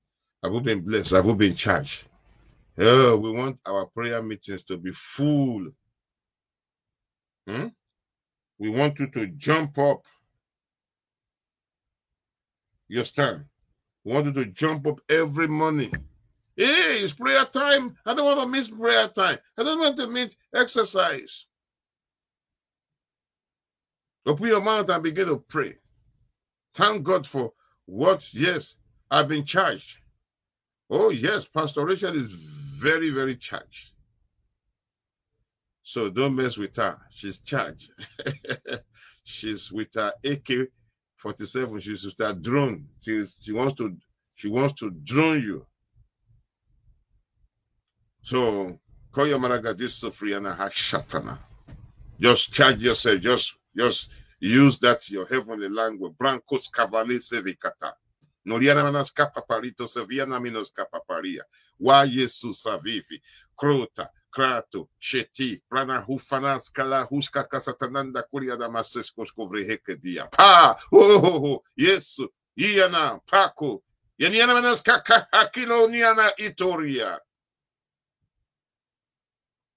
Have 0.43 0.53
you 0.55 0.61
been 0.61 0.83
blessed? 0.83 1.13
Have 1.13 1.27
you 1.27 1.35
been 1.35 1.55
charged? 1.57 2.09
Oh, 2.81 3.19
we 3.19 3.33
want 3.33 3.61
our 3.67 3.87
prayer 3.87 4.23
meetings 4.23 4.65
to 4.65 4.79
be 4.79 4.93
full. 4.93 5.69
Hmm? 7.49 7.69
We 8.59 8.71
want 8.71 9.01
you 9.01 9.09
to 9.13 9.29
jump 9.29 9.79
up. 9.79 10.07
You 12.89 13.05
stand. 13.05 13.47
We 14.05 14.15
want 14.15 14.27
you 14.27 14.33
to 14.35 14.47
jump 14.47 14.87
up 14.87 15.01
every 15.11 15.49
morning. 15.49 15.93
Hey, 16.57 17.01
it's 17.03 17.15
prayer 17.15 17.45
time. 17.47 17.97
I 18.07 18.15
don't 18.15 18.27
want 18.27 18.41
to 18.41 18.47
miss 18.49 18.71
prayer 18.71 19.09
time. 19.09 19.39
I 19.59 19.65
don't 19.65 19.81
want 19.81 19.97
to 19.99 20.09
miss 20.09 20.37
exercise. 20.55 21.47
Open 24.27 24.47
your 24.49 24.63
mouth 24.63 24.91
and 24.91 25.03
begin 25.05 25.29
to 25.29 25.39
pray. 25.49 25.75
Thank 26.75 27.05
God 27.05 27.27
for 27.27 27.53
what, 27.87 28.29
yes, 28.35 28.77
I've 29.11 29.29
been 29.29 29.45
charged. 29.45 29.99
Oh, 30.91 31.11
yes, 31.11 31.47
Pastor 31.47 31.87
Richard 31.87 32.15
is 32.17 32.33
very, 32.81 33.11
very 33.11 33.37
charged. 33.37 33.93
So 35.83 36.11
don't 36.11 36.37
mess 36.37 36.57
with 36.57 36.77
her. 36.77 36.97
She's 37.11 37.41
charged. 37.41 37.91
She's 39.25 39.73
with 39.73 39.95
her 39.95 40.13
AK 40.25 40.69
47. 41.17 41.81
She's 41.81 42.05
with 42.05 42.19
her 42.19 42.35
drone. 42.35 42.89
She's, 43.01 43.39
she 43.43 43.53
wants 43.53 43.75
to 43.75 43.97
she 44.35 44.49
wants 44.49 44.75
to 44.81 44.91
drone 44.91 45.43
you. 45.43 45.67
So 48.23 48.79
call 49.13 49.27
your 49.27 49.39
manager 49.39 49.75
this 49.75 50.01
Sofriana 50.03 50.57
Hashatana. 50.57 51.39
Just 52.19 52.53
charge 52.55 52.83
yourself. 52.83 53.21
Just 53.21 53.57
just 53.77 54.11
use 54.41 54.79
that 54.79 55.11
your 55.11 55.27
heavenly 55.27 55.69
language. 55.69 56.13
Brancos 56.19 56.71
cavale 56.71 57.19
sevikata. 57.19 57.93
Minos 60.41 60.73
capaparia. 60.73 61.43
Wa 61.79 62.05
Prana 65.69 66.05
Huska 67.11 67.45
Kuria 68.33 68.57
Kovreheke 69.33 70.01
dia. 70.01 70.27
Pa! 70.31 70.77
Oh, 70.93 71.61
yes, 71.77 72.21
Iana, 72.59 73.21
Paco, 73.27 73.83
Yaniana 74.21 74.55
Manas 74.55 74.83
Kaka 74.83 75.27
Akilo 75.33 75.89
Niana 75.89 76.31
Itoria. 76.39 77.19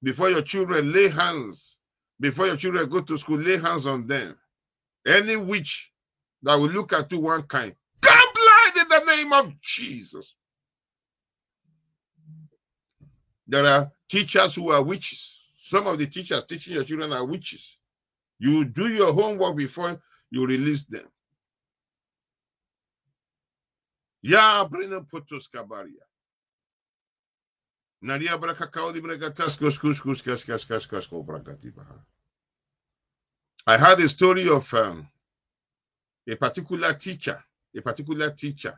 Before 0.03 0.29
your 0.29 0.41
children 0.41 0.91
lay 0.91 1.09
hands, 1.09 1.79
before 2.19 2.47
your 2.47 2.57
children 2.57 2.89
go 2.89 3.01
to 3.01 3.17
school, 3.17 3.39
lay 3.39 3.57
hands 3.57 3.87
on 3.87 4.05
them. 4.05 4.37
Any 5.07 5.37
witch 5.37 5.91
that 6.43 6.55
will 6.55 6.69
look 6.69 6.91
at 6.93 7.11
you 7.11 7.21
one 7.21 7.43
kind, 7.43 7.73
come 8.01 8.29
blind 8.33 8.77
in 8.77 8.89
the 8.89 9.05
name 9.23 9.33
of 9.33 9.61
Jesus. 9.61 10.35
There 13.47 13.65
are 13.65 13.91
teachers 14.09 14.55
who 14.55 14.71
are 14.71 14.83
witches. 14.83 15.51
Some 15.57 15.87
of 15.87 15.99
the 15.99 16.07
teachers 16.07 16.45
teaching 16.45 16.75
your 16.75 16.83
children 16.85 17.13
are 17.13 17.25
witches. 17.25 17.79
You 18.39 18.65
do 18.65 18.87
your 18.87 19.13
homework 19.13 19.57
before 19.57 19.97
you 20.31 20.45
release 20.47 20.85
them. 20.85 21.07
Ya 24.23 24.65
brina 24.67 25.01
potos 25.09 25.49
kabaria. 25.49 26.03
Naria 28.03 28.39
brakakao 28.39 28.93
di 28.93 29.01
brakatas 29.01 29.57
kus 29.59 29.79
kus 29.79 30.01
kus 30.01 30.21
kas 30.21 30.43
kas 30.45 30.65
kas 30.65 30.87
kas 30.87 31.07
ko 31.07 31.23
brakatiba. 31.23 31.85
I 33.67 33.77
heard 33.77 33.99
a 34.01 34.09
story 34.09 34.49
of 34.49 34.73
um, 34.73 35.07
a 36.29 36.35
particular 36.35 36.93
teacher, 36.93 37.43
a 37.77 37.81
particular 37.81 38.31
teacher, 38.31 38.77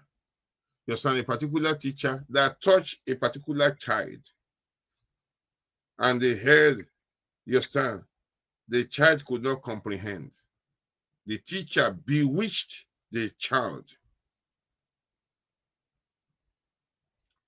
you 0.88 0.98
son, 0.98 1.18
a 1.20 1.24
particular 1.24 1.76
teacher 1.76 2.26
that 2.30 2.62
touched 2.62 3.02
a 3.10 3.16
particular 3.16 3.72
child. 3.72 4.20
And 6.00 6.22
they 6.22 6.36
heard, 6.36 6.82
you 7.46 7.62
stand, 7.62 8.04
the 8.70 8.86
child 8.86 9.26
could 9.26 9.44
not 9.44 9.64
comprehend. 9.64 10.32
The 11.28 11.38
teacher 11.40 11.92
bewitched 12.06 12.86
the 13.12 13.32
child. 13.38 13.86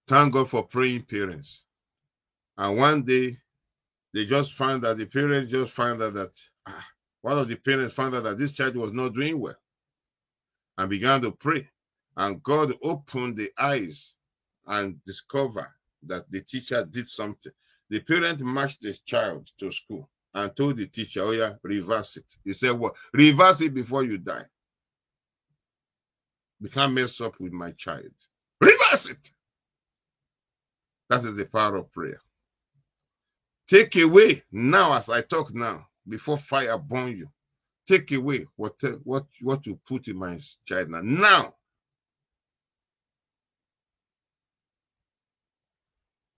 Thank 0.08 0.34
God 0.34 0.50
for 0.50 0.64
praying 0.64 1.04
parents. 1.04 1.66
And 2.58 2.78
one 2.78 3.04
day, 3.04 3.38
they 4.14 4.26
just 4.26 4.54
found 4.54 4.84
that 4.84 4.98
the 4.98 5.06
parents 5.08 5.52
just 5.52 5.74
found 5.74 6.02
out 6.04 6.16
that 6.16 6.40
ah, 6.68 6.88
One 7.22 7.40
of 7.40 7.50
the 7.50 7.58
parents 7.58 7.94
found 7.96 8.16
out 8.16 8.24
that 8.26 8.40
this 8.40 8.54
child 8.54 8.78
was 8.78 8.94
not 8.94 9.14
doing 9.14 9.40
well 9.40 9.58
and 10.78 10.90
began 10.90 11.22
to 11.22 11.32
pray. 11.32 11.70
And 12.18 12.44
God 12.44 12.74
opened 12.84 13.38
the 13.38 13.54
eyes 13.60 14.18
and 14.68 15.02
discovered 15.04 15.74
that 16.06 16.32
the 16.32 16.42
teacher 16.42 16.86
did 16.86 17.08
something. 17.08 17.54
The 17.90 18.02
parent 18.02 18.42
marched 18.42 18.82
the 18.84 18.98
child 19.06 19.48
to 19.60 19.72
school 19.72 20.10
and 20.36 20.56
told 20.56 20.78
the 20.78 20.88
teacher, 20.88 21.22
Oh, 21.24 21.32
yeah, 21.32 21.54
reverse 21.64 22.18
it. 22.18 22.26
He 22.46 22.54
said, 22.54 22.74
What? 22.74 22.94
Well, 23.14 23.26
reverse 23.28 23.62
it 23.62 23.76
before 23.76 24.04
you 24.06 24.20
die. 24.20 24.46
You 26.62 26.70
can't 26.70 26.94
mess 26.94 27.22
up 27.22 27.40
with 27.40 27.54
my 27.54 27.72
child. 27.74 28.12
Reverse 28.62 29.12
it. 29.12 29.32
That 31.10 31.20
is 31.24 31.36
the 31.38 31.46
power 31.46 31.78
of 31.78 31.92
prayer. 31.92 32.22
Take 33.68 33.96
away 33.98 34.44
now, 34.52 34.94
as 34.94 35.10
I 35.10 35.22
talk 35.22 35.54
now, 35.56 35.88
before 36.08 36.38
fire 36.38 36.78
burn 36.78 37.18
you. 37.18 37.30
Take 37.88 38.12
away 38.14 38.46
what 38.58 38.76
what 39.06 39.26
what 39.42 39.66
you 39.68 39.80
put 39.88 40.08
in 40.10 40.18
my 40.18 40.40
child 40.66 40.90
now. 40.92 41.02
Now. 41.04 41.54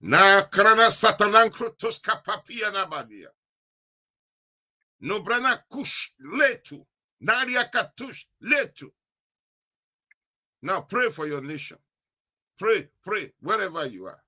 Na 0.00 0.42
krana 0.42 0.90
satanan 0.90 1.50
krutos 1.50 2.00
kapapia 2.00 2.70
nabadia. 2.72 3.28
No 5.00 5.20
brana 5.20 5.58
kush 5.70 6.12
letu. 6.20 6.86
Naria 7.22 7.70
katush 7.70 8.26
letu. 8.42 8.90
Now 10.62 10.82
pray 10.82 11.10
for 11.10 11.26
your 11.26 11.42
nation. 11.42 11.78
Pray, 12.58 12.88
pray, 13.02 13.32
wherever 13.40 13.86
you 13.86 14.06
are. 14.06 14.20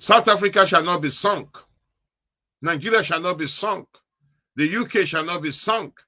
South 0.00 0.28
Africa 0.28 0.66
shall 0.66 0.82
not 0.84 1.02
be 1.02 1.10
sunk. 1.10 1.56
Nigeria 2.62 3.02
shall 3.02 3.20
not 3.20 3.38
be 3.38 3.46
sunk. 3.46 3.88
The 4.56 4.76
UK 4.76 5.06
shall 5.06 5.24
not 5.24 5.42
be 5.42 5.50
sunk. 5.50 6.00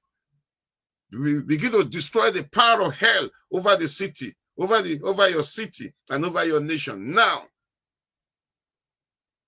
We 1.11 1.43
begin 1.43 1.71
to 1.71 1.83
destroy 1.85 2.31
the 2.31 2.43
power 2.43 2.81
of 2.83 2.95
hell 2.95 3.29
over 3.51 3.75
the 3.77 3.87
city, 3.87 4.35
over 4.59 4.81
the 4.81 5.01
over 5.03 5.29
your 5.29 5.43
city 5.43 5.93
and 6.09 6.25
over 6.25 6.45
your 6.45 6.61
nation 6.61 7.13
now. 7.13 7.43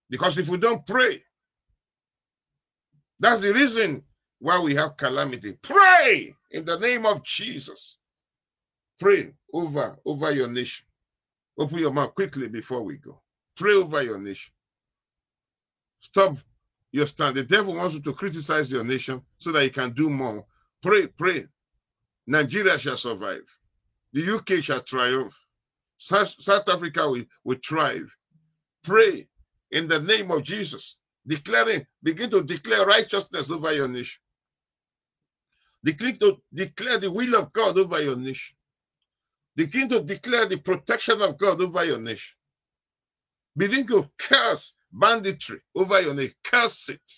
Because 0.09 0.37
if 0.39 0.49
we 0.49 0.57
don't 0.57 0.85
pray, 0.87 1.23
that's 3.19 3.41
the 3.41 3.53
reason 3.53 4.03
why 4.39 4.59
we 4.59 4.75
have 4.75 4.97
calamity. 4.97 5.57
Pray 5.61 6.33
in 6.51 6.65
the 6.65 6.79
name 6.79 7.05
of 7.05 7.23
Jesus. 7.23 7.97
Pray 8.99 9.33
over 9.53 9.97
over 10.05 10.31
your 10.31 10.49
nation. 10.49 10.85
Open 11.59 11.79
your 11.79 11.91
mouth 11.93 12.15
quickly 12.15 12.47
before 12.47 12.83
we 12.83 12.97
go. 12.97 13.21
Pray 13.57 13.73
over 13.73 14.01
your 14.03 14.19
nation. 14.19 14.53
Stop 15.99 16.37
your 16.91 17.07
stand. 17.07 17.35
The 17.35 17.43
devil 17.43 17.75
wants 17.75 17.95
you 17.95 18.01
to 18.03 18.13
criticize 18.13 18.71
your 18.71 18.83
nation 18.85 19.21
so 19.39 19.51
that 19.53 19.63
he 19.63 19.69
can 19.69 19.91
do 19.91 20.09
more. 20.09 20.45
Pray, 20.83 21.07
pray. 21.07 21.45
Nigeria 22.27 22.79
shall 22.79 22.97
survive. 22.97 23.58
The 24.13 24.35
UK 24.35 24.63
shall 24.63 24.81
triumph. 24.81 25.37
South, 25.97 26.33
South 26.41 26.67
Africa 26.69 27.09
will, 27.09 27.25
will 27.43 27.59
thrive. 27.65 28.15
Pray 28.83 29.27
in 29.71 29.87
the 29.87 29.99
name 30.01 30.31
of 30.31 30.43
Jesus. 30.43 30.97
Declaring, 31.27 31.85
begin 32.01 32.29
to 32.31 32.43
declare 32.43 32.85
righteousness 32.85 33.51
over 33.51 33.73
your 33.73 33.87
nation. 33.87 34.21
Begin 35.83 36.17
to 36.17 36.37
declare 36.53 36.97
the 36.99 37.11
will 37.11 37.35
of 37.35 37.53
God 37.53 37.77
over 37.77 38.01
your 38.01 38.15
nation. 38.17 38.57
Begin 39.55 39.89
to 39.89 40.01
declare 40.01 40.45
the 40.47 40.57
protection 40.57 41.21
of 41.21 41.37
God 41.37 41.61
over 41.61 41.83
your 41.85 41.99
nation. 41.99 42.37
Begin 43.57 43.85
to 43.87 44.09
curse 44.17 44.75
banditry 44.91 45.59
over 45.75 46.01
your 46.01 46.13
nation. 46.15 46.35
Curse 46.43 46.89
it. 46.89 47.11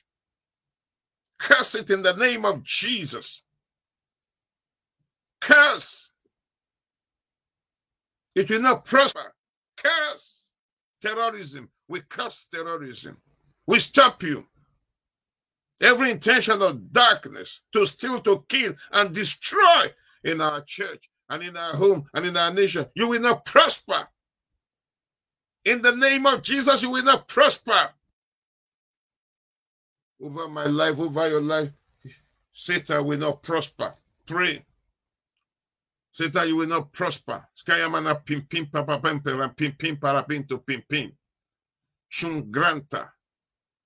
Curse 1.39 1.75
it 1.75 1.89
in 1.89 2.03
the 2.03 2.15
name 2.15 2.45
of 2.45 2.63
Jesus. 2.63 3.43
Curse. 5.41 6.10
It 8.35 8.49
will 8.49 8.61
not 8.61 8.85
prosper. 8.85 9.33
Curse 9.77 10.49
terrorism. 11.01 11.69
We 11.87 12.01
curse 12.01 12.47
terrorism. 12.53 13.17
We 13.67 13.79
stop 13.79 14.23
you. 14.23 14.45
Every 15.81 16.11
intention 16.11 16.61
of 16.61 16.91
darkness 16.91 17.61
to 17.73 17.85
steal, 17.85 18.19
to 18.21 18.45
kill, 18.47 18.73
and 18.91 19.13
destroy 19.13 19.91
in 20.23 20.39
our 20.39 20.61
church 20.61 21.09
and 21.29 21.41
in 21.43 21.57
our 21.57 21.73
home 21.73 22.05
and 22.13 22.25
in 22.25 22.37
our 22.37 22.53
nation, 22.53 22.85
you 22.95 23.07
will 23.07 23.21
not 23.21 23.45
prosper. 23.45 24.07
In 25.65 25.81
the 25.81 25.95
name 25.95 26.25
of 26.25 26.41
Jesus, 26.43 26.81
you 26.83 26.91
will 26.91 27.03
not 27.03 27.27
prosper. 27.27 27.89
Over 30.21 30.47
my 30.49 30.65
life, 30.65 30.99
over 30.99 31.29
your 31.29 31.41
life, 31.41 31.69
Satan 32.51 33.05
will 33.05 33.17
not 33.17 33.41
prosper. 33.41 33.93
Pray. 34.27 34.63
Satan, 36.11 36.47
you 36.49 36.57
will 36.57 36.67
not 36.67 36.93
prosper. 36.93 37.47
Skayamana 37.55 38.25
pim 38.25 38.41
pim 38.43 38.67
papa 38.67 38.99
pempera 38.99 39.55
pim 39.55 39.73
pim 39.73 39.97
para 39.97 40.23
pinto 40.23 40.59
pim 40.59 40.83
pim. 40.89 41.11
Shungranta. 42.11 43.11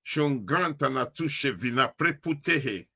Shungranta 0.06 0.92
na 0.92 1.06
tushe 1.06 1.52
vina 1.52 1.94
preputehe. 1.98 2.88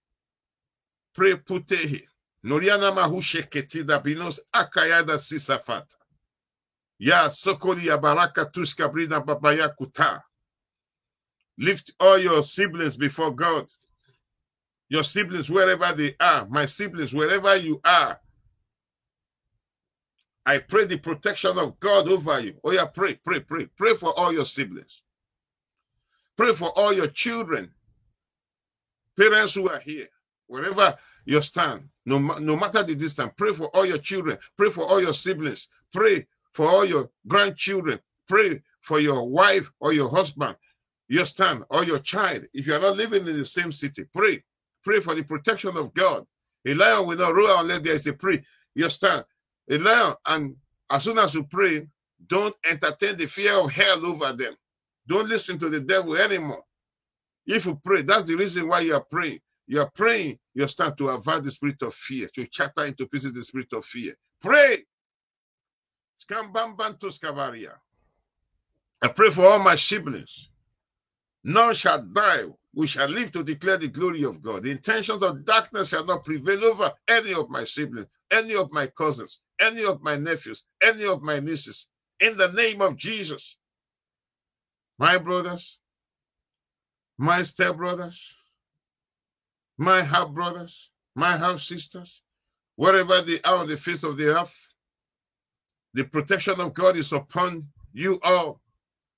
Preputehe. 1.18 2.08
Noriana 2.46 2.92
mahushe 2.92 3.44
ketida 3.50 4.00
binos 4.04 4.40
akayada 4.54 5.20
sisafata. 5.20 5.96
Ya 7.00 7.30
sokoli 7.30 7.88
ya 7.88 7.98
baraka 7.98 8.46
tuska 8.46 8.90
brida 8.90 9.20
babaya 9.22 9.70
kuta. 9.70 10.24
Lift 11.58 11.94
all 12.00 12.18
your 12.20 12.44
siblings 12.44 12.98
before 12.98 13.32
God. 13.32 13.68
Your 14.90 15.04
siblings, 15.04 15.52
wherever 15.52 15.94
they 15.94 16.16
are, 16.20 16.48
my 16.50 16.66
siblings, 16.66 17.14
wherever 17.14 17.56
you 17.56 17.80
are. 17.84 18.20
I 20.46 20.60
pray 20.60 20.86
the 20.86 20.98
protection 20.98 21.58
of 21.58 21.80
God 21.80 22.08
over 22.08 22.40
you. 22.40 22.56
Oh, 22.64 22.72
yeah, 22.72 22.86
pray, 22.86 23.20
pray, 23.24 23.42
pray. 23.42 23.68
Pray 23.78 23.94
for 23.96 24.18
all 24.18 24.34
your 24.34 24.46
siblings. 24.46 25.04
Pray 26.38 26.54
for 26.54 26.70
all 26.78 26.94
your 26.94 27.08
children. 27.08 27.74
Parents 29.18 29.56
who 29.56 29.70
are 29.70 29.80
here, 29.80 30.08
wherever 30.48 30.96
you 31.26 31.42
stand, 31.42 31.90
no, 32.06 32.18
no 32.40 32.56
matter 32.56 32.84
the 32.84 32.96
distance, 32.96 33.32
pray 33.38 33.54
for 33.54 33.66
all 33.76 33.86
your 33.86 33.98
children. 33.98 34.38
Pray 34.58 34.70
for 34.70 34.86
all 34.86 35.02
your 35.02 35.14
siblings. 35.14 35.68
Pray 35.94 36.28
for 36.54 36.68
all 36.68 36.86
your 36.86 37.10
grandchildren. 37.28 38.00
Pray 38.28 38.64
for 38.82 39.00
your 39.00 39.28
wife 39.30 39.70
or 39.80 39.94
your 39.94 40.10
husband, 40.10 40.56
your 41.10 41.26
son 41.26 41.66
or 41.70 41.84
your 41.84 42.00
child. 42.00 42.46
If 42.54 42.68
you 42.68 42.74
are 42.74 42.80
not 42.80 42.96
living 42.96 43.28
in 43.28 43.38
the 43.38 43.46
same 43.46 43.72
city, 43.72 44.06
pray. 44.14 44.44
Pray 44.84 45.02
for 45.02 45.14
the 45.14 45.24
protection 45.24 45.76
of 45.78 45.94
God. 45.94 46.26
A 46.66 46.74
lion 46.74 47.06
will 47.08 47.18
not 47.18 47.36
roar 47.36 47.60
unless 47.60 47.82
there 47.82 47.94
is 47.94 48.08
a 48.08 48.14
prey. 48.14 48.44
You 48.76 48.90
stand. 48.90 49.26
And 49.70 50.55
as 50.89 51.03
soon 51.03 51.20
as 51.20 51.36
you 51.36 51.43
pray, 51.43 51.88
don't 52.28 52.55
entertain 52.70 53.17
the 53.17 53.28
fear 53.28 53.53
of 53.55 53.72
hell 53.72 54.05
over 54.05 54.34
them. 54.34 54.55
Don't 55.07 55.30
listen 55.30 55.59
to 55.59 55.70
the 55.70 55.82
devil 55.82 56.15
anymore. 56.17 56.63
If 57.45 57.65
you 57.65 57.80
pray, 57.84 58.03
that's 58.03 58.26
the 58.26 58.36
reason 58.36 58.67
why 58.67 58.82
you 58.82 58.93
are 58.95 59.05
praying. 59.11 59.39
You 59.67 59.82
are 59.82 59.91
praying, 59.95 60.39
you 60.55 60.67
stand 60.67 60.97
to 60.97 61.09
avoid 61.09 61.43
the 61.43 61.51
spirit 61.51 61.82
of 61.84 61.93
fear, 61.93 62.28
to 62.36 62.47
chatter 62.47 62.86
into 62.86 63.07
pieces 63.07 63.34
the 63.34 63.43
spirit 63.43 63.74
of 63.74 63.86
fear. 63.86 64.15
Pray. 64.41 64.80
I 69.01 69.07
pray 69.09 69.30
for 69.32 69.45
all 69.45 69.59
my 69.59 69.76
siblings. 69.76 70.51
None 71.43 71.76
shall 71.76 72.03
die. 72.03 72.45
We 72.74 72.88
shall 72.88 73.07
live 73.09 73.32
to 73.34 73.43
declare 73.43 73.78
the 73.78 73.88
glory 73.88 74.24
of 74.26 74.41
God. 74.41 74.63
The 74.63 74.72
intentions 74.72 75.24
of 75.24 75.45
darkness 75.45 75.89
shall 75.89 76.05
not 76.05 76.26
prevail 76.26 76.63
over 76.65 76.91
any 77.07 77.34
of 77.34 77.49
my 77.49 77.63
siblings, 77.65 78.07
any 78.32 78.55
of 78.55 78.72
my 78.72 78.88
cousins, 78.88 79.41
any 79.59 79.86
of 79.86 80.03
my 80.03 80.17
nephews, 80.17 80.63
any 80.82 81.05
of 81.05 81.22
my 81.24 81.39
nieces. 81.39 81.88
In 82.20 82.38
the 82.38 82.51
name 82.51 82.82
of 82.82 82.95
Jesus. 82.97 83.57
My 84.99 85.17
brothers, 85.17 85.80
my 87.17 87.43
step 87.43 87.78
brothers, 87.78 88.36
my 89.78 90.01
half 90.01 90.32
brothers, 90.32 90.91
my 91.15 91.38
half 91.38 91.59
sisters, 91.59 92.22
wherever 92.76 93.22
they 93.22 93.41
are 93.43 93.57
on 93.57 93.67
the 93.67 93.78
face 93.78 94.03
of 94.03 94.17
the 94.17 94.38
earth, 94.39 94.74
the 95.93 96.03
protection 96.05 96.59
of 96.61 96.74
God 96.74 96.97
is 96.97 97.13
upon 97.13 97.63
you 97.93 98.20
all. 98.24 98.61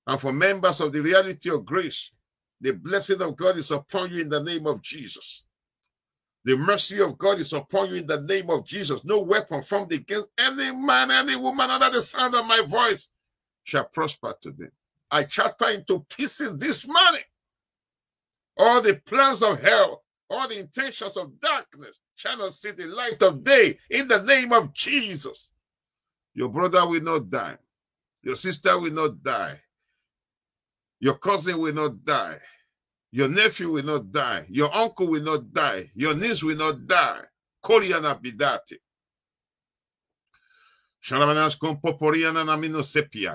And 0.06 0.20
for 0.20 0.32
members 0.32 0.80
of 0.80 0.92
the 0.92 1.02
reality 1.02 1.50
of 1.50 1.64
grace, 1.64 2.12
the 2.62 2.72
blessing 2.74 3.20
of 3.22 3.36
God 3.36 3.56
is 3.58 3.72
upon 3.72 4.12
you 4.12 4.22
in 4.22 4.30
the 4.30 4.42
name 4.42 4.66
of 4.68 4.82
Jesus. 4.82 5.44
The 6.44 6.56
mercy 6.56 7.00
of 7.00 7.18
God 7.18 7.38
is 7.40 7.52
upon 7.52 7.90
you 7.90 7.96
in 7.96 8.06
the 8.06 8.20
name 8.22 8.50
of 8.50 8.64
Jesus. 8.64 9.04
No 9.04 9.22
weapon 9.22 9.62
formed 9.62 9.92
against 9.92 10.28
any 10.38 10.72
man, 10.74 11.10
any 11.10 11.36
woman 11.36 11.70
under 11.70 11.90
the 11.90 12.02
sound 12.02 12.34
of 12.34 12.46
my 12.46 12.62
voice 12.62 13.10
shall 13.64 13.84
prosper 13.84 14.34
today. 14.40 14.70
I 15.10 15.24
chatter 15.24 15.70
into 15.70 16.06
pieces 16.16 16.56
this 16.56 16.86
morning. 16.86 17.22
All 18.58 18.80
the 18.80 18.94
plans 19.06 19.42
of 19.42 19.60
hell, 19.60 20.04
all 20.30 20.48
the 20.48 20.58
intentions 20.58 21.16
of 21.16 21.40
darkness 21.40 22.00
shall 22.16 22.38
not 22.38 22.54
see 22.54 22.70
the 22.70 22.86
light 22.86 23.22
of 23.22 23.44
day 23.44 23.78
in 23.90 24.08
the 24.08 24.22
name 24.22 24.52
of 24.52 24.72
Jesus. 24.72 25.50
Your 26.34 26.48
brother 26.48 26.86
will 26.88 27.02
not 27.02 27.28
die. 27.30 27.58
Your 28.22 28.36
sister 28.36 28.78
will 28.78 28.92
not 28.92 29.22
die. 29.22 29.60
Your 31.00 31.18
cousin 31.18 31.58
will 31.58 31.74
not 31.74 32.04
die. 32.04 32.38
Your 33.12 33.28
nephew 33.28 33.70
will 33.70 33.84
not 33.84 34.10
die. 34.10 34.46
Your 34.48 34.74
uncle 34.74 35.08
will 35.08 35.22
not 35.22 35.52
die. 35.52 35.90
Your 35.94 36.14
niece 36.14 36.42
will 36.42 36.56
not 36.56 36.86
die. 36.86 37.20
Koriana 37.64 38.20
bidati. 38.20 38.78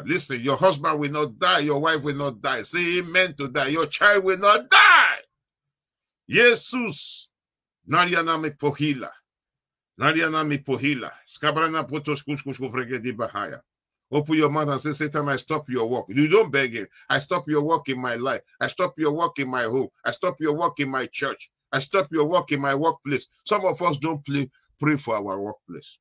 Listen, 0.05 0.41
your 0.41 0.57
husband 0.57 0.99
will 0.99 1.11
not 1.11 1.37
die. 1.39 1.59
Your 1.59 1.79
wife 1.81 2.03
will 2.03 2.15
not 2.15 2.41
die. 2.41 2.63
Say 2.63 2.99
amen 2.99 3.35
to 3.37 3.49
that. 3.49 3.71
Your 3.71 3.85
child 3.87 4.23
will 4.23 4.39
not 4.39 4.69
die. 4.69 5.17
Jesus. 6.29 7.29
Nariana 7.89 8.41
mi 8.41 8.49
pohila. 8.51 9.11
Nariana 9.99 10.43
pohila. 10.63 11.11
Skabrana 11.27 11.87
putos 11.87 12.23
kuskus 12.23 12.57
di 13.03 13.11
bahaya. 13.13 13.61
Open 14.11 14.35
your 14.35 14.49
mouth 14.49 14.69
and 14.69 14.79
say, 14.79 14.93
Satan, 14.93 15.27
I 15.27 15.35
stop 15.35 15.67
your 15.69 15.89
work. 15.89 16.05
You 16.07 16.29
don't 16.29 16.51
beg 16.51 16.75
it. 16.75 16.89
I 17.09 17.19
stop 17.19 17.47
your 17.47 17.63
work 17.63 17.89
in 17.89 17.99
my 18.01 18.15
life. 18.15 18.41
I 18.61 18.67
stop 18.67 18.93
your 18.97 19.11
work 19.11 19.37
in 19.39 19.49
my 19.49 19.63
home. 19.63 19.89
I 20.05 20.11
stop 20.11 20.37
your 20.39 20.55
work 20.55 20.79
in 20.79 20.89
my 20.89 21.07
church. 21.07 21.51
I 21.73 21.79
stop 21.79 22.07
your 22.11 22.25
work 22.25 22.51
in 22.53 22.61
my 22.61 22.73
workplace. 22.73 23.27
Some 23.45 23.65
of 23.65 23.81
us 23.81 23.97
don't 23.97 24.25
play, 24.25 24.49
pray 24.79 24.95
for 24.95 25.15
our 25.15 25.39
workplace. 25.39 25.99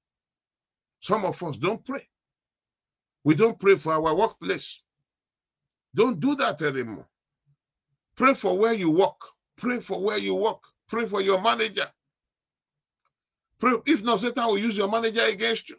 Some 1.01 1.25
of 1.25 1.43
us 1.43 1.57
don't 1.57 1.85
pray. 1.85 2.07
We 3.25 3.35
don't 3.35 3.59
pray 3.59 3.77
for 3.77 3.93
our 3.93 4.15
workplace. 4.15 4.83
Don't 5.95 6.21
do 6.21 6.37
that 6.37 6.63
anymore. 6.63 7.09
Pray 8.17 8.35
for 8.35 8.57
where 8.59 8.75
you 8.75 8.97
work. 8.97 9.21
Pray 9.57 9.81
for 9.81 10.01
where 10.03 10.19
you 10.19 10.35
work. 10.35 10.63
Pray 10.89 11.07
for 11.07 11.21
your 11.23 11.41
manager. 11.43 11.89
Pray. 13.59 13.73
If 13.87 14.05
not, 14.05 14.21
Satan 14.21 14.47
will 14.47 14.59
use 14.59 14.77
your 14.77 14.89
manager 14.89 15.25
against 15.27 15.71
you. 15.71 15.77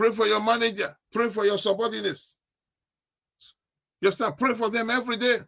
Pray 0.00 0.12
for 0.12 0.26
your 0.26 0.40
manager. 0.42 0.96
Pray 1.12 1.28
for 1.28 1.44
your 1.44 1.58
subordinates. 1.58 2.38
Just 4.02 4.16
start 4.16 4.38
pray 4.38 4.54
for 4.54 4.70
them 4.70 4.88
every 4.88 5.18
day. 5.18 5.40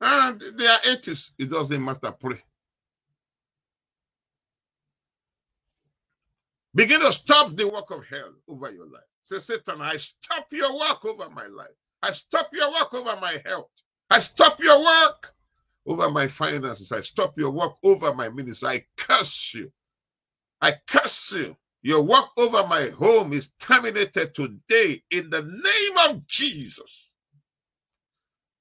And 0.00 0.40
they 0.56 0.66
are 0.66 0.78
atheists. 0.86 1.32
It 1.38 1.50
doesn't 1.50 1.84
matter. 1.84 2.12
Pray. 2.18 2.38
Begin 6.74 7.00
to 7.00 7.12
stop 7.12 7.54
the 7.54 7.68
work 7.68 7.90
of 7.90 8.06
hell 8.06 8.32
over 8.48 8.70
your 8.70 8.86
life. 8.86 9.02
Say, 9.22 9.38
Satan, 9.38 9.82
I 9.82 9.96
stop 9.96 10.46
your 10.50 10.72
work 10.78 11.04
over 11.04 11.28
my 11.28 11.46
life. 11.46 11.76
I 12.02 12.12
stop 12.12 12.48
your 12.54 12.72
work 12.72 12.94
over 12.94 13.20
my 13.20 13.38
health. 13.44 13.68
I 14.08 14.20
stop 14.20 14.62
your 14.62 14.82
work 14.82 15.34
over 15.84 16.08
my 16.08 16.26
finances. 16.26 16.90
I 16.90 17.02
stop 17.02 17.36
your 17.36 17.50
work 17.50 17.74
over 17.84 18.14
my 18.14 18.30
ministry. 18.30 18.68
I 18.70 18.84
curse 18.96 19.52
you. 19.52 19.70
I 20.62 20.72
curse 20.86 21.34
you. 21.34 21.54
Your 21.82 22.02
work 22.02 22.26
over 22.38 22.66
my 22.66 22.90
home 22.98 23.32
is 23.32 23.52
terminated 23.60 24.34
today 24.34 25.02
in 25.10 25.30
the 25.30 25.42
name 25.42 26.10
of 26.10 26.26
Jesus. 26.26 27.14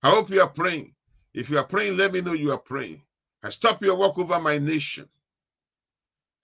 I 0.03 0.11
hope 0.11 0.29
you 0.29 0.41
are 0.41 0.49
praying. 0.49 0.95
If 1.33 1.49
you 1.49 1.57
are 1.57 1.65
praying, 1.65 1.97
let 1.97 2.13
me 2.13 2.21
know 2.21 2.33
you 2.33 2.51
are 2.51 2.59
praying. 2.59 3.01
I 3.43 3.49
stop 3.49 3.81
your 3.81 3.97
work 3.97 4.17
over 4.17 4.39
my 4.39 4.57
nation. 4.57 5.07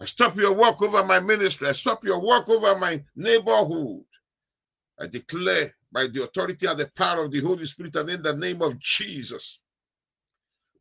I 0.02 0.06
stop 0.06 0.36
your 0.36 0.54
work 0.54 0.82
over 0.82 1.04
my 1.06 1.20
ministry. 1.22 1.70
I 1.70 1.72
stop 1.74 2.04
your 2.04 2.22
work 2.22 2.50
over 2.50 2.78
my 2.78 3.04
neighborhood. 3.16 4.04
I 5.00 5.08
declare 5.08 5.74
by 5.92 6.08
the 6.08 6.24
authority 6.24 6.68
and 6.68 6.78
the 6.78 6.92
power 6.96 7.24
of 7.24 7.32
the 7.32 7.42
Holy 7.42 7.66
Spirit 7.66 7.96
and 7.96 8.10
in 8.10 8.22
the 8.22 8.36
name 8.36 8.62
of 8.62 8.78
Jesus, 8.80 9.60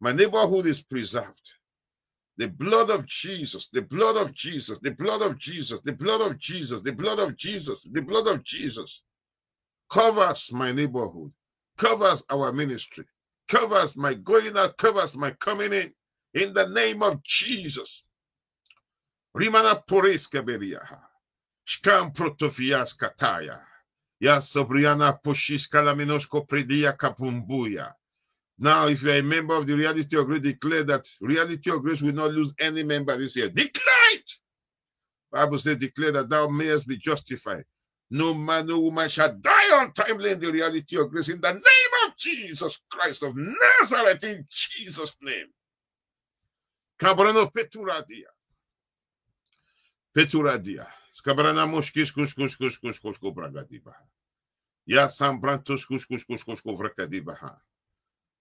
my 0.00 0.12
neighborhood 0.12 0.66
is 0.66 0.82
preserved. 0.82 1.52
The 2.38 2.48
blood 2.48 2.90
of 2.90 3.06
Jesus, 3.06 3.68
the 3.72 3.82
blood 3.82 4.16
of 4.16 4.34
Jesus, 4.34 4.78
the 4.80 4.90
blood 4.92 5.22
of 5.22 5.38
Jesus, 5.38 5.80
the 5.84 5.92
blood 5.92 6.20
of 6.20 6.38
Jesus, 6.38 6.80
the 6.80 6.92
blood 6.92 7.20
of 7.20 7.36
Jesus, 7.36 7.84
the 7.92 8.02
blood 8.02 8.26
of 8.26 8.42
Jesus 8.42 9.02
covers 9.90 10.52
my 10.52 10.72
neighborhood, 10.72 11.32
covers 11.78 12.24
our 12.30 12.52
ministry, 12.52 13.04
covers 13.48 13.96
my 13.96 14.14
going 14.14 14.56
out, 14.56 14.76
covers 14.78 15.16
my 15.16 15.30
coming 15.32 15.72
in. 15.72 15.92
In 16.34 16.52
the 16.52 16.68
name 16.68 17.02
of 17.02 17.22
Jesus. 17.22 18.04
Rimana 19.36 19.82
poreska 19.86 20.42
beriaha. 20.42 21.00
Shkam 21.66 22.12
protofias 22.14 22.96
kataya. 22.98 23.60
Ya 24.20 24.40
sobriana 24.40 25.18
poshiska 25.22 25.82
laminosko 25.82 26.46
predia 26.48 26.92
kapumbuya. 26.96 27.94
Now, 28.58 28.86
if 28.86 29.02
you're 29.02 29.16
a 29.16 29.22
member 29.22 29.54
of 29.54 29.66
the 29.66 29.76
Reality 29.76 30.16
of 30.16 30.26
Grace, 30.26 30.40
declare 30.40 30.84
that 30.84 31.08
Reality 31.20 31.70
of 31.70 31.82
Grace 31.82 32.02
will 32.02 32.12
not 32.12 32.32
lose 32.32 32.54
any 32.60 32.84
member 32.84 33.16
this 33.16 33.36
year. 33.36 33.48
Declare 33.48 34.12
it! 34.12 34.30
Bible 35.32 35.58
says, 35.58 35.78
declare 35.78 36.12
that 36.12 36.28
thou 36.28 36.48
mayest 36.48 36.86
be 36.86 36.96
justified. 36.96 37.64
No 38.10 38.32
man, 38.32 38.68
no 38.68 38.78
woman 38.78 39.08
shall 39.08 39.34
die 39.34 39.82
untimely 39.82 40.30
in 40.30 40.38
the 40.38 40.52
reality 40.52 41.00
of 41.00 41.10
grace. 41.10 41.28
In 41.28 41.40
the 41.40 41.52
name 41.52 41.94
of 42.06 42.16
Jesus 42.16 42.80
Christ 42.88 43.24
of 43.24 43.34
Nazareth, 43.36 44.22
in 44.22 44.46
Jesus' 44.48 45.16
name. 45.20 45.46
Cabrano. 47.00 47.50
Scabrana. 51.12 51.66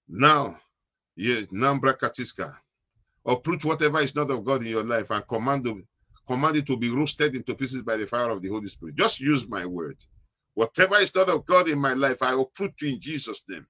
Now, 0.07 0.59
yes, 1.15 1.47
Nambra 1.47 1.97
Katiska, 1.97 2.55
uproot 3.25 3.65
whatever 3.65 4.01
is 4.01 4.15
not 4.15 4.31
of 4.31 4.45
God 4.45 4.61
in 4.61 4.67
your 4.69 4.83
life 4.83 5.11
and 5.11 5.27
command, 5.27 5.65
to, 5.65 5.83
command 6.27 6.57
it 6.57 6.67
to 6.67 6.77
be 6.77 6.89
roasted 6.89 7.35
into 7.35 7.55
pieces 7.55 7.83
by 7.83 7.97
the 7.97 8.07
fire 8.07 8.29
of 8.29 8.41
the 8.41 8.49
Holy 8.49 8.67
Spirit. 8.67 8.95
Just 8.95 9.21
use 9.21 9.49
my 9.49 9.65
word. 9.65 9.97
Whatever 10.55 10.97
is 10.97 11.15
not 11.15 11.29
of 11.29 11.45
God 11.45 11.69
in 11.69 11.79
my 11.79 11.93
life, 11.93 12.21
I 12.21 12.33
uproot 12.39 12.73
you 12.81 12.93
in 12.93 13.01
Jesus' 13.01 13.43
name. 13.49 13.65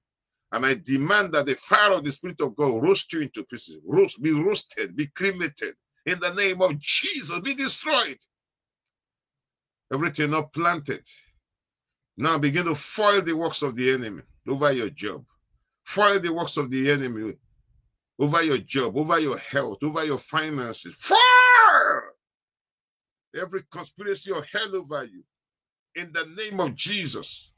And 0.52 0.66
I 0.66 0.74
demand 0.74 1.34
that 1.34 1.46
the 1.46 1.56
fire 1.56 1.92
of 1.92 2.04
the 2.04 2.12
Spirit 2.12 2.40
of 2.40 2.56
God 2.56 2.82
roast 2.82 3.12
you 3.12 3.22
into 3.22 3.44
pieces. 3.44 3.78
Roast, 3.86 4.22
be 4.22 4.32
roasted, 4.32 4.96
be 4.96 5.06
cremated. 5.08 5.74
In 6.06 6.20
the 6.20 6.34
name 6.34 6.62
of 6.62 6.78
Jesus, 6.78 7.40
be 7.40 7.54
destroyed. 7.54 8.18
Everything 9.92 10.30
not 10.32 10.52
planted. 10.52 11.06
Now 12.18 12.38
begin 12.38 12.66
to 12.66 12.74
foil 12.74 13.22
the 13.22 13.34
works 13.34 13.62
of 13.62 13.76
the 13.76 13.92
enemy 13.92 14.22
over 14.48 14.72
your 14.72 14.90
job 14.90 15.24
Foil 15.84 16.20
the 16.20 16.32
works 16.32 16.56
of 16.56 16.70
the 16.70 16.90
enemy 16.90 17.34
over 18.18 18.42
your 18.42 18.58
job, 18.58 18.96
over 18.96 19.18
your 19.18 19.38
health, 19.38 19.82
over 19.82 20.04
your 20.04 20.18
finances. 20.18 20.94
Fire! 20.94 22.04
Every 23.40 23.62
conspiracy 23.70 24.32
of 24.32 24.46
hell 24.50 24.76
over 24.76 25.04
you. 25.04 25.24
In 25.96 26.12
the 26.12 26.26
name 26.36 26.60
of 26.60 26.74
Jesus. 26.74 27.52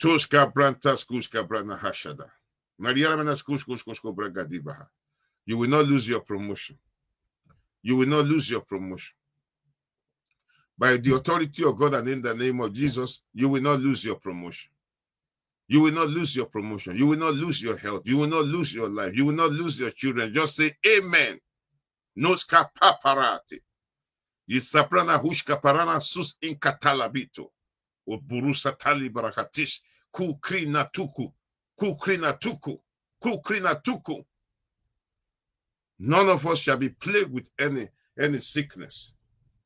Brantas 0.00 1.06
kuska 1.06 1.46
brana 1.46 1.78
hashada. 1.78 2.30
You 5.46 5.58
will 5.58 5.68
not 5.68 5.86
lose 5.86 6.08
your 6.08 6.20
promotion. 6.20 6.78
You 7.82 7.96
will 7.96 8.08
not 8.08 8.26
lose 8.26 8.50
your 8.50 8.62
promotion. 8.62 9.16
By 10.78 10.96
the 10.96 11.14
authority 11.14 11.64
of 11.64 11.76
God 11.76 11.94
and 11.94 12.08
in 12.08 12.22
the 12.22 12.34
name 12.34 12.60
of 12.60 12.72
Jesus, 12.72 13.22
you 13.34 13.48
will 13.48 13.62
not 13.62 13.80
lose 13.80 14.04
your 14.04 14.16
promotion. 14.16 14.71
You 15.72 15.80
will 15.80 15.92
not 15.94 16.10
lose 16.10 16.36
your 16.36 16.44
promotion. 16.44 16.98
You 16.98 17.06
will 17.06 17.18
not 17.18 17.32
lose 17.32 17.62
your 17.62 17.78
health. 17.78 18.02
You 18.04 18.18
will 18.18 18.26
not 18.26 18.44
lose 18.44 18.74
your 18.74 18.90
life. 18.90 19.14
You 19.16 19.24
will 19.24 19.34
not 19.34 19.52
lose 19.52 19.80
your 19.80 19.90
children. 19.90 20.34
Just 20.34 20.56
say 20.56 20.70
amen. 20.86 21.40
Noska 22.18 22.68
paparati. 22.78 23.60
Yisaprana 24.50 25.18
hushka 25.18 25.62
parana 25.62 25.98
sus 26.02 26.36
inkatalabito. 26.42 27.50
Burusa 28.06 28.78
tali 28.78 29.08
barakatish. 29.08 29.80
Kukrina 30.14 30.90
tuku. 30.92 31.32
Kukrina 31.80 32.38
tuku. 32.38 32.78
Kukrina 33.24 33.82
tuku. 33.82 34.22
None 36.00 36.28
of 36.28 36.46
us 36.46 36.60
shall 36.60 36.76
be 36.76 36.90
plagued 36.90 37.32
with 37.32 37.48
any 37.58 37.88
any 38.20 38.40
sickness. 38.40 39.14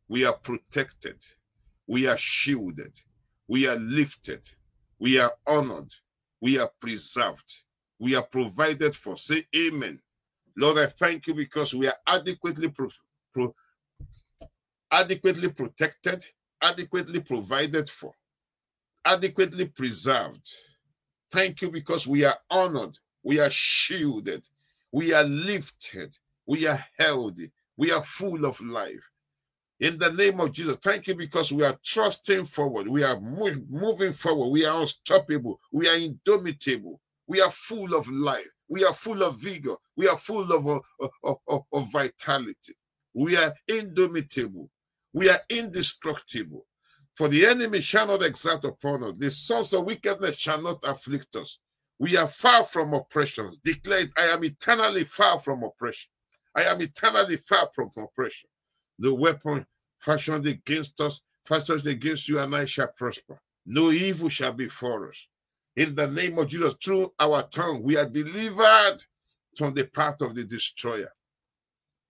We 0.08 0.24
are 0.24 0.34
protected. 0.34 1.20
We 1.88 2.06
are 2.06 2.16
shielded. 2.16 2.96
We 3.48 3.66
are 3.66 3.76
lifted 3.76 4.48
we 4.98 5.18
are 5.18 5.32
honored. 5.46 5.92
We 6.40 6.58
are 6.58 6.70
preserved. 6.80 7.62
We 7.98 8.14
are 8.14 8.22
provided 8.22 8.94
for. 8.94 9.16
Say 9.16 9.46
amen. 9.54 10.00
Lord, 10.56 10.78
I 10.78 10.86
thank 10.86 11.26
you 11.26 11.34
because 11.34 11.74
we 11.74 11.86
are 11.86 11.96
adequately 12.06 12.68
pro 12.70 12.88
pro 13.32 13.54
adequately 14.90 15.50
protected, 15.50 16.24
adequately 16.62 17.20
provided 17.20 17.90
for, 17.90 18.12
adequately 19.04 19.66
preserved. 19.66 20.46
Thank 21.30 21.60
you 21.62 21.70
because 21.70 22.06
we 22.06 22.24
are 22.24 22.38
honored, 22.50 22.96
we 23.22 23.40
are 23.40 23.50
shielded, 23.50 24.48
we 24.92 25.12
are 25.12 25.24
lifted, 25.24 26.16
we 26.46 26.66
are 26.66 26.82
healthy, 26.98 27.50
we 27.76 27.90
are 27.92 28.04
full 28.04 28.46
of 28.46 28.60
life. 28.60 29.10
In 29.80 29.98
the 29.98 30.10
name 30.12 30.40
of 30.40 30.52
Jesus, 30.52 30.76
thank 30.82 31.06
you 31.06 31.14
because 31.14 31.52
we 31.52 31.62
are 31.62 31.78
trusting 31.84 32.46
forward. 32.46 32.88
We 32.88 33.02
are 33.04 33.20
move, 33.20 33.60
moving 33.68 34.12
forward. 34.12 34.48
We 34.48 34.64
are 34.64 34.80
unstoppable. 34.80 35.60
We 35.70 35.86
are 35.88 35.96
indomitable. 35.96 37.00
We 37.26 37.42
are 37.42 37.50
full 37.50 37.94
of 37.94 38.08
life. 38.08 38.48
We 38.68 38.84
are 38.84 38.94
full 38.94 39.22
of 39.22 39.38
vigor. 39.38 39.74
We 39.96 40.08
are 40.08 40.16
full 40.16 40.50
of, 40.50 40.82
of, 41.24 41.38
of, 41.48 41.62
of 41.72 41.92
vitality. 41.92 42.74
We 43.14 43.36
are 43.36 43.52
indomitable. 43.68 44.70
We 45.12 45.28
are 45.28 45.40
indestructible. 45.50 46.64
For 47.14 47.28
the 47.28 47.46
enemy 47.46 47.80
shall 47.82 48.06
not 48.06 48.22
exert 48.22 48.64
upon 48.64 49.04
us. 49.04 49.18
The 49.18 49.30
sons 49.30 49.74
of 49.74 49.84
wickedness 49.84 50.38
shall 50.38 50.62
not 50.62 50.78
afflict 50.84 51.36
us. 51.36 51.58
We 51.98 52.16
are 52.16 52.28
far 52.28 52.64
from 52.64 52.94
oppression. 52.94 53.50
Declared, 53.64 54.10
I 54.16 54.26
am 54.28 54.42
eternally 54.44 55.04
far 55.04 55.38
from 55.38 55.62
oppression. 55.64 56.10
I 56.54 56.64
am 56.64 56.80
eternally 56.80 57.36
far 57.36 57.68
from 57.74 57.90
oppression. 57.98 58.48
The 58.98 59.14
weapon 59.14 59.66
fashioned 60.00 60.46
against 60.46 61.00
us, 61.00 61.20
fashioned 61.44 61.86
against 61.86 62.28
you 62.28 62.38
and 62.38 62.54
I 62.54 62.64
shall 62.64 62.88
prosper. 62.88 63.38
No 63.66 63.90
evil 63.90 64.28
shall 64.28 64.52
befall 64.52 65.08
us. 65.08 65.28
In 65.76 65.94
the 65.94 66.06
name 66.08 66.38
of 66.38 66.48
Jesus, 66.48 66.74
through 66.82 67.12
our 67.18 67.42
tongue, 67.48 67.82
we 67.82 67.96
are 67.96 68.08
delivered 68.08 68.98
from 69.56 69.74
the 69.74 69.86
path 69.86 70.22
of 70.22 70.34
the 70.34 70.44
destroyer. 70.44 71.12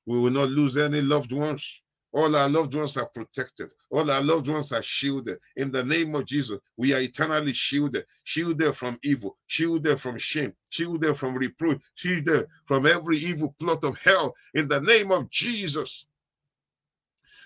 We 0.07 0.19
will 0.19 0.31
not 0.31 0.51
lose 0.51 0.77
any 0.77 1.01
loved 1.01 1.33
ones. 1.33 1.83
All 2.13 2.35
our 2.37 2.49
loved 2.49 2.75
ones 2.75 2.97
are 2.97 3.07
protected. 3.07 3.71
All 3.91 4.11
our 4.11 4.23
loved 4.23 4.49
ones 4.49 4.73
are 4.73 4.83
shielded. 4.83 5.39
In 5.57 5.73
the 5.73 5.85
name 5.85 6.15
of 6.15 6.25
Jesus, 6.27 6.59
we 6.77 6.95
are 6.95 7.01
eternally 7.01 7.53
shielded. 7.53 8.07
Shielded 8.25 8.75
from 8.75 8.99
evil, 9.03 9.37
shielded 9.49 10.01
from 10.01 10.17
shame, 10.17 10.55
shielded 10.71 11.17
from 11.17 11.35
reproach, 11.37 11.83
shielded 11.95 12.47
from 12.67 12.87
every 12.87 13.19
evil 13.19 13.55
plot 13.59 13.85
of 13.85 13.99
hell. 13.99 14.35
In 14.55 14.69
the 14.69 14.81
name 14.81 15.13
of 15.13 15.29
Jesus. 15.31 16.07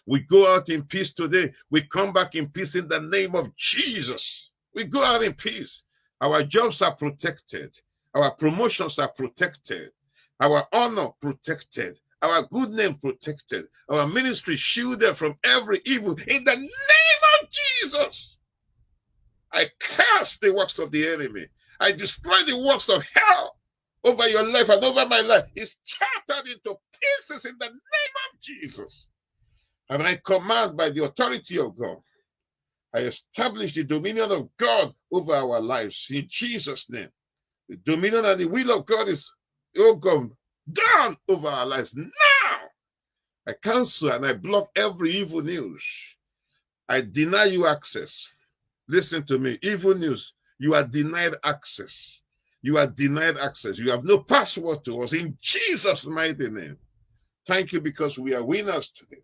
We 0.07 0.21
go 0.21 0.55
out 0.55 0.69
in 0.69 0.85
peace 0.85 1.13
today. 1.13 1.53
We 1.71 1.83
come 1.83 2.13
back 2.13 2.35
in 2.35 2.49
peace 2.49 2.75
in 2.75 2.89
the 2.89 3.01
name 3.01 3.35
of 3.35 3.55
Jesus. 3.57 4.51
We 4.75 4.85
go 4.85 5.05
out 5.05 5.23
in 5.23 5.35
peace. 5.35 5.85
Our 6.21 6.43
jobs 6.43 6.83
are 6.83 6.95
protected. 6.95 7.79
Our 8.15 8.33
promotions 8.33 8.99
are 8.99 9.09
protected. 9.09 9.91
Our 10.41 10.67
honor 10.73 11.11
protected 11.21 11.99
our 12.23 12.43
good 12.43 12.71
name 12.71 12.95
protected, 12.97 13.67
our 13.89 14.07
ministry 14.07 14.57
shielded 14.57 15.17
from 15.17 15.39
every 15.45 15.81
evil 15.87 16.13
in 16.13 16.45
the 16.45 16.57
name 16.57 17.23
of 17.43 17.49
Jesus. 17.51 18.37
I 19.53 19.69
curse 19.81 20.37
the 20.39 20.53
works 20.53 20.79
of 20.79 20.93
the 20.93 21.09
enemy. 21.09 21.47
I 21.81 21.93
destroy 21.93 22.43
the 22.43 22.59
works 22.59 22.89
of 22.89 23.03
hell 23.13 23.57
over 24.05 24.29
your 24.29 24.47
life 24.53 24.69
and 24.69 24.85
over 24.85 25.07
my 25.07 25.23
life. 25.23 25.45
It's 25.55 25.79
shattered 25.85 26.47
into 26.47 26.77
pieces 27.01 27.47
in 27.47 27.57
the 27.59 27.67
name 27.67 28.17
of 28.33 28.41
Jesus. 28.41 29.09
And 29.91 30.03
I 30.05 30.17
command 30.25 30.77
by 30.77 30.91
the 30.91 31.05
authority 31.05 31.59
of 31.59 31.77
God, 31.77 31.99
I 32.95 33.01
establish 33.01 33.75
the 33.75 33.85
dominion 33.85 34.33
of 34.33 34.49
God 34.57 34.95
over 35.13 35.33
our 35.35 35.61
lives 35.61 36.09
in 36.13 36.27
Jesus' 36.29 36.91
name. 36.91 37.11
The 37.69 37.77
dominion 37.79 38.25
and 38.25 38.41
the 38.41 38.47
will 38.47 38.79
of 38.79 38.87
God 38.87 39.09
is, 39.09 39.33
oh 39.79 39.97
God, 39.97 40.31
over 41.29 41.49
our 41.49 41.67
lives 41.67 41.97
now. 41.97 42.07
I 43.49 43.53
cancel 43.63 44.11
and 44.11 44.25
I 44.25 44.35
block 44.35 44.71
every 44.77 45.11
evil 45.11 45.43
news. 45.43 46.17
I 46.89 47.03
deny 47.03 47.45
you 47.47 47.67
access. 47.67 48.35
Listen 48.89 49.25
to 49.27 49.39
me. 49.39 49.59
Evil 49.63 49.95
news. 49.95 50.35
You 50.59 50.75
are 50.75 50.85
denied 50.85 51.35
access. 51.45 52.23
You 52.63 52.79
are 52.79 52.87
denied 52.87 53.39
access. 53.39 53.79
You 53.79 53.91
have 53.91 54.05
no 54.05 54.19
password 54.21 54.85
to 54.85 55.03
us 55.03 55.15
in 55.15 55.37
Jesus' 55.41 56.07
mighty 56.07 56.51
name. 56.51 56.77
Thank 57.47 57.73
you 57.73 57.81
because 57.81 58.19
we 58.19 58.35
are 58.35 58.45
winners 58.45 58.91
today. 58.91 59.23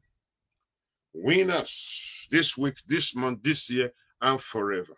Winners 1.17 2.29
this 2.31 2.59
week, 2.59 2.77
this 2.89 3.17
month, 3.17 3.43
this 3.43 3.71
year, 3.71 3.93
and 4.23 4.41
forever. 4.41 4.95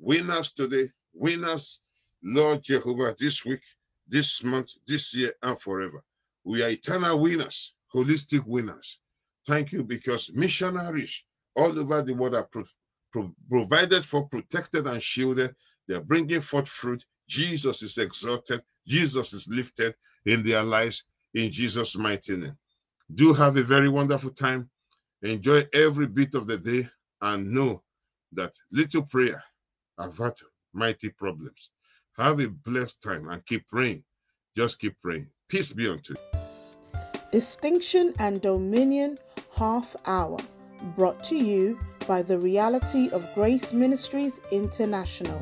Winners 0.00 0.52
today. 0.52 0.90
Winners, 1.14 1.80
Lord 2.22 2.62
Jehovah, 2.62 3.16
this 3.18 3.44
week, 3.46 3.62
this 4.08 4.44
month, 4.44 4.72
this 4.86 5.16
year, 5.16 5.32
and 5.42 5.58
forever. 5.60 6.02
We 6.44 6.62
are 6.62 6.70
eternal 6.70 7.20
winners, 7.20 7.74
holistic 7.94 8.46
winners. 8.46 9.00
Thank 9.46 9.72
you 9.72 9.84
because 9.84 10.32
missionaries 10.34 11.24
all 11.56 11.78
over 11.78 12.02
the 12.02 12.14
world 12.14 12.36
are 12.36 12.44
pro- 12.44 12.64
pro- 13.12 13.34
provided 13.50 14.04
for, 14.04 14.28
protected, 14.28 14.86
and 14.86 15.02
shielded. 15.02 15.54
They 15.88 15.96
are 15.96 16.02
bringing 16.02 16.42
forth 16.42 16.68
fruit. 16.68 17.04
Jesus 17.28 17.82
is 17.82 17.98
exalted. 17.98 18.62
Jesus 18.86 19.32
is 19.32 19.48
lifted 19.48 19.96
in 20.26 20.44
their 20.44 20.62
lives 20.64 21.04
in 21.34 21.50
Jesus' 21.50 21.96
mighty 21.96 22.36
name. 22.36 22.58
Do 23.14 23.32
have 23.34 23.56
a 23.56 23.64
very 23.64 23.88
wonderful 23.88 24.30
time. 24.30 24.70
Enjoy 25.24 25.64
every 25.72 26.06
bit 26.06 26.34
of 26.34 26.46
the 26.46 26.58
day 26.58 26.86
and 27.22 27.50
know 27.50 27.82
that 28.32 28.52
little 28.70 29.00
prayer 29.00 29.42
avert 29.96 30.38
mighty 30.74 31.08
problems. 31.08 31.70
Have 32.18 32.40
a 32.40 32.48
blessed 32.48 33.02
time 33.02 33.30
and 33.30 33.44
keep 33.46 33.66
praying. 33.66 34.04
Just 34.54 34.78
keep 34.78 35.00
praying. 35.00 35.30
Peace 35.48 35.72
be 35.72 35.88
unto 35.88 36.12
you. 36.12 36.40
Distinction 37.32 38.12
and 38.18 38.42
Dominion 38.42 39.16
Half 39.56 39.96
Hour, 40.04 40.36
brought 40.94 41.24
to 41.24 41.36
you 41.36 41.80
by 42.06 42.20
the 42.20 42.38
Reality 42.38 43.08
of 43.08 43.26
Grace 43.34 43.72
Ministries 43.72 44.42
International. 44.52 45.40